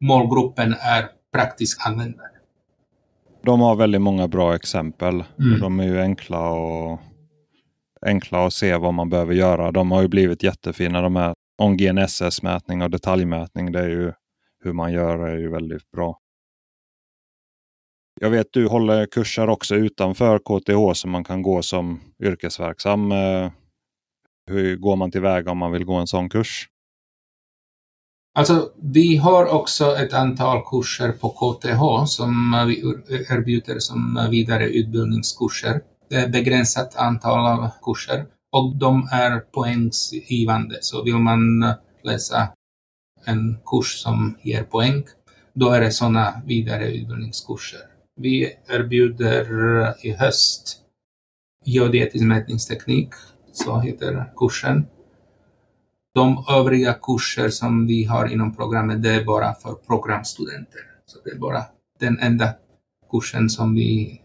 målgruppen 0.00 0.74
är 0.80 1.08
praktisk 1.32 1.86
användare. 1.86 2.28
De 3.44 3.60
har 3.60 3.76
väldigt 3.76 4.00
många 4.00 4.28
bra 4.28 4.54
exempel. 4.54 5.24
Mm. 5.38 5.60
De 5.60 5.80
är 5.80 5.84
ju 5.84 6.00
enkla, 6.00 6.50
och, 6.50 7.00
enkla 8.06 8.46
att 8.46 8.52
se 8.52 8.76
vad 8.76 8.94
man 8.94 9.10
behöver 9.10 9.34
göra. 9.34 9.72
De 9.72 9.90
har 9.90 10.02
ju 10.02 10.08
blivit 10.08 10.42
jättefina 10.42 11.02
de 11.02 11.16
här. 11.16 11.34
Om 11.58 11.76
GNSS-mätning 11.76 12.82
och 12.82 12.90
detaljmätning, 12.90 13.72
det 13.72 13.80
är 13.80 13.88
ju 13.88 14.12
hur 14.64 14.72
man 14.72 14.92
gör 14.92 15.18
är 15.18 15.36
ju 15.36 15.50
väldigt 15.50 15.90
bra. 15.90 16.20
Jag 18.20 18.30
vet 18.30 18.46
du 18.50 18.66
håller 18.66 19.06
kurser 19.06 19.48
också 19.48 19.74
utanför 19.74 20.38
KTH 20.38 20.92
som 20.94 21.10
man 21.10 21.24
kan 21.24 21.42
gå 21.42 21.62
som 21.62 22.00
yrkesverksam. 22.22 23.12
Eh, 23.12 23.50
hur 24.46 24.76
går 24.76 24.96
man 24.96 25.10
tillväga 25.10 25.50
om 25.50 25.58
man 25.58 25.72
vill 25.72 25.84
gå 25.84 25.94
en 25.94 26.06
sån 26.06 26.28
kurs? 26.28 26.68
Alltså, 28.34 28.70
vi 28.82 29.16
har 29.16 29.46
också 29.46 29.96
ett 29.96 30.12
antal 30.12 30.62
kurser 30.70 31.12
på 31.12 31.28
KTH 31.28 32.06
som 32.06 32.64
vi 32.66 32.80
erbjuder 33.30 33.78
som 33.78 34.28
vidareutbildningskurser. 34.30 35.80
Det 36.10 36.16
är 36.16 36.24
ett 36.24 36.32
begränsat 36.32 36.96
antal 36.96 37.46
av 37.46 37.68
kurser 37.82 38.26
och 38.56 38.76
de 38.76 39.08
är 39.12 39.40
poängsgivande. 39.40 40.78
Så 40.80 41.04
vill 41.04 41.18
man 41.18 41.62
eh, 41.62 41.74
läsa 42.02 42.48
en 43.24 43.56
kurs 43.66 43.98
som 43.98 44.38
ger 44.42 44.62
poäng, 44.62 45.04
då 45.52 45.70
är 45.70 45.80
det 45.80 45.90
sådana 45.90 46.42
vidareutbildningskurser. 46.46 47.80
Vi 48.20 48.56
erbjuder 48.68 49.42
eh, 49.80 50.06
i 50.06 50.12
höst 50.12 50.82
geodetisk 51.64 52.24
mätningsteknik, 52.24 53.10
så 53.52 53.78
heter 53.80 54.32
kursen. 54.36 54.86
De 56.14 56.44
övriga 56.48 56.94
kurser 56.94 57.48
som 57.48 57.86
vi 57.86 58.04
har 58.04 58.32
inom 58.32 58.56
programmet, 58.56 59.02
det 59.02 59.14
är 59.14 59.24
bara 59.24 59.54
för 59.54 59.74
programstudenter. 59.74 60.80
Så 61.06 61.18
det 61.24 61.30
är 61.30 61.38
bara 61.38 61.64
den 62.00 62.18
enda 62.18 62.54
kursen 63.10 63.50
som 63.50 63.74
vi 63.74 64.20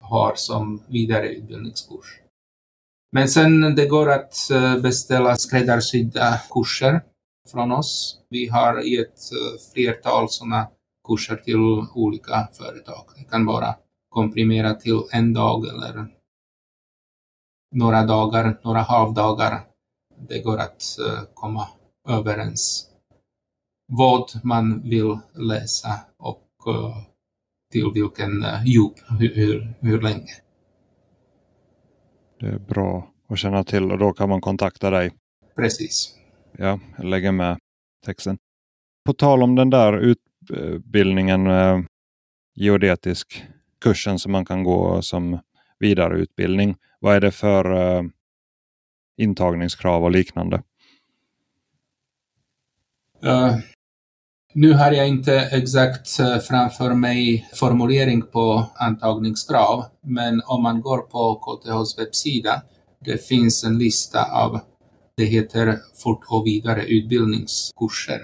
har 0.00 0.32
som 0.36 0.82
vidareutbildningskurs. 0.88 2.23
Men 3.14 3.28
sen 3.28 3.74
det 3.74 3.86
går 3.86 4.10
att 4.10 4.50
eh, 4.50 4.78
beställa 4.78 5.36
skräddarsydda 5.36 6.40
kurser 6.50 7.02
från 7.50 7.72
oss. 7.72 8.18
Vi 8.30 8.48
har 8.48 8.80
gett 8.80 9.32
eh, 9.32 9.72
flertal 9.72 10.28
sådana 10.28 10.68
kurser 11.08 11.36
till 11.36 11.58
olika 11.94 12.48
företag. 12.52 13.04
Det 13.16 13.24
kan 13.24 13.46
vara 13.46 13.74
komprimerat 14.08 14.80
till 14.80 15.02
en 15.12 15.32
dag 15.32 15.68
eller 15.68 16.06
några 17.74 18.06
dagar, 18.06 18.60
några 18.64 18.80
halvdagar. 18.80 19.60
Det 20.28 20.40
går 20.40 20.58
att 20.58 20.82
eh, 21.08 21.22
komma 21.34 21.68
överens 22.08 22.90
vad 23.86 24.30
man 24.44 24.82
vill 24.82 25.18
läsa 25.34 26.00
och 26.18 26.40
till 27.72 27.90
vilken 27.94 28.44
djup, 28.64 28.94
hur, 29.18 29.74
hur 29.80 30.00
länge. 30.00 30.43
Det 32.44 32.50
är 32.50 32.58
bra 32.58 33.12
att 33.28 33.38
känna 33.38 33.64
till 33.64 33.92
och 33.92 33.98
då 33.98 34.12
kan 34.12 34.28
man 34.28 34.40
kontakta 34.40 34.90
dig. 34.90 35.10
Precis. 35.56 36.14
Ja, 36.58 36.80
jag 36.96 37.06
lägger 37.06 37.32
med 37.32 37.58
texten. 38.06 38.38
På 39.04 39.12
tal 39.12 39.42
om 39.42 39.54
den 39.54 39.70
där 39.70 39.98
utbildningen, 39.98 41.46
eh, 41.46 41.80
geodetisk 42.54 43.44
kursen 43.80 44.18
som 44.18 44.32
man 44.32 44.44
kan 44.44 44.64
gå 44.64 45.02
som 45.02 45.38
vidareutbildning. 45.78 46.76
Vad 47.00 47.16
är 47.16 47.20
det 47.20 47.30
för 47.30 47.96
eh, 47.96 48.02
intagningskrav 49.16 50.04
och 50.04 50.10
liknande? 50.10 50.62
Uh, 53.24 53.58
nu 54.54 54.72
har 54.72 54.92
jag 54.92 55.08
inte 55.08 55.40
exakt 55.40 56.20
eh, 56.20 56.38
framför 56.38 56.94
mig 56.94 57.48
formulering 57.54 58.22
på 58.22 58.66
antagningskrav, 58.74 59.84
men 60.02 60.42
om 60.46 60.62
man 60.62 60.80
går 60.80 60.98
på 60.98 61.34
KTHs 61.34 61.98
webbsida, 61.98 62.62
det 63.04 63.26
finns 63.26 63.64
en 63.64 63.78
lista 63.78 64.24
av, 64.32 64.60
det 65.16 65.24
heter 65.24 65.78
fort 66.02 66.24
och 66.28 66.46
vidare 66.46 66.84
utbildningskurser. 66.84 68.20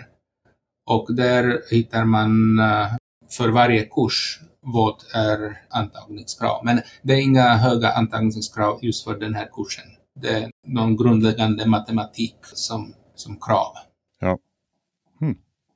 Och 0.90 1.14
där 1.14 1.60
hittar 1.70 2.04
man 2.04 2.58
eh, 2.58 2.88
för 3.30 3.48
varje 3.48 3.84
kurs 3.84 4.40
vad 4.62 4.96
är 5.14 5.62
antagningskrav. 5.70 6.64
Men 6.64 6.80
det 7.02 7.12
är 7.12 7.22
inga 7.22 7.56
höga 7.56 7.92
antagningskrav 7.92 8.78
just 8.82 9.04
för 9.04 9.18
den 9.18 9.34
här 9.34 9.48
kursen. 9.52 9.84
Det 10.20 10.28
är 10.28 10.50
någon 10.66 10.96
grundläggande 10.96 11.66
matematik 11.66 12.36
som, 12.42 12.94
som 13.14 13.36
krav. 13.40 13.72
Ja. 14.20 14.38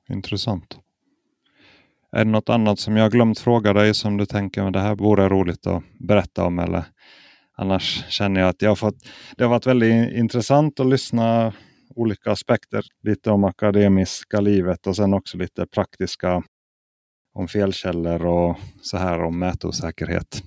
Intressant. 0.09 0.79
Är 2.13 2.25
det 2.25 2.31
något 2.31 2.49
annat 2.49 2.79
som 2.79 2.97
jag 2.97 3.13
glömt 3.13 3.39
fråga 3.39 3.73
dig 3.73 3.95
som 3.95 4.17
du 4.17 4.27
tänker 4.27 4.63
att 4.63 4.73
det 4.73 4.81
här 4.81 4.95
vore 4.95 5.29
roligt 5.29 5.67
att 5.67 5.83
berätta 5.99 6.45
om? 6.45 6.59
Eller 6.59 6.85
annars 7.57 8.05
känner 8.09 8.41
jag 8.41 8.49
att 8.49 8.63
jag 8.63 8.71
har 8.71 8.77
fått, 8.77 8.97
det 9.37 9.45
har 9.45 9.51
varit 9.51 9.67
väldigt 9.67 10.13
intressant 10.13 10.81
att 10.81 10.87
lyssna 10.87 11.53
olika 11.95 12.31
aspekter. 12.31 12.85
Lite 13.03 13.31
om 13.31 13.45
akademiska 13.45 14.41
livet 14.41 14.87
och 14.87 14.97
sen 14.97 15.15
också 15.15 15.39
lite 15.39 15.67
praktiska 15.67 16.43
om 17.35 17.49
felkällor 17.49 18.27
och 18.27 18.57
så 18.83 18.97
här 18.97 19.23
om 19.23 19.39
mätosäkerhet. 19.39 20.43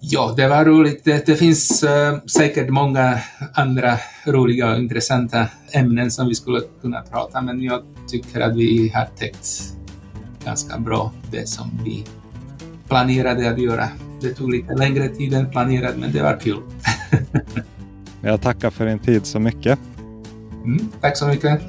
Ja, 0.00 0.34
det 0.36 0.48
var 0.48 0.64
roligt. 0.64 1.04
Det, 1.04 1.26
det 1.26 1.36
finns 1.36 1.84
uh, 1.84 2.26
säkert 2.26 2.68
många 2.68 3.18
andra 3.54 3.96
roliga 4.26 4.70
och 4.70 4.78
intressanta 4.78 5.46
ämnen 5.72 6.10
som 6.10 6.28
vi 6.28 6.34
skulle 6.34 6.60
kunna 6.82 7.02
prata 7.02 7.42
men 7.42 7.62
jag 7.62 7.82
tycker 8.08 8.40
att 8.40 8.56
vi 8.56 8.92
har 8.94 9.08
täckt 9.16 9.76
ganska 10.44 10.78
bra 10.78 11.12
det 11.30 11.48
som 11.48 11.70
vi 11.84 12.04
planerade 12.88 13.50
att 13.50 13.58
göra. 13.58 13.88
Det 14.20 14.34
tog 14.34 14.50
lite 14.50 14.74
längre 14.74 15.08
tid 15.08 15.34
än 15.34 15.50
planerat, 15.50 15.96
men 15.98 16.12
det 16.12 16.22
var 16.22 16.40
kul. 16.40 16.60
jag 18.20 18.42
tackar 18.42 18.70
för 18.70 18.86
din 18.86 18.98
tid 18.98 19.26
så 19.26 19.40
mycket. 19.40 19.78
Mm, 20.64 20.88
tack 21.00 21.16
så 21.16 21.26
mycket. 21.26 21.60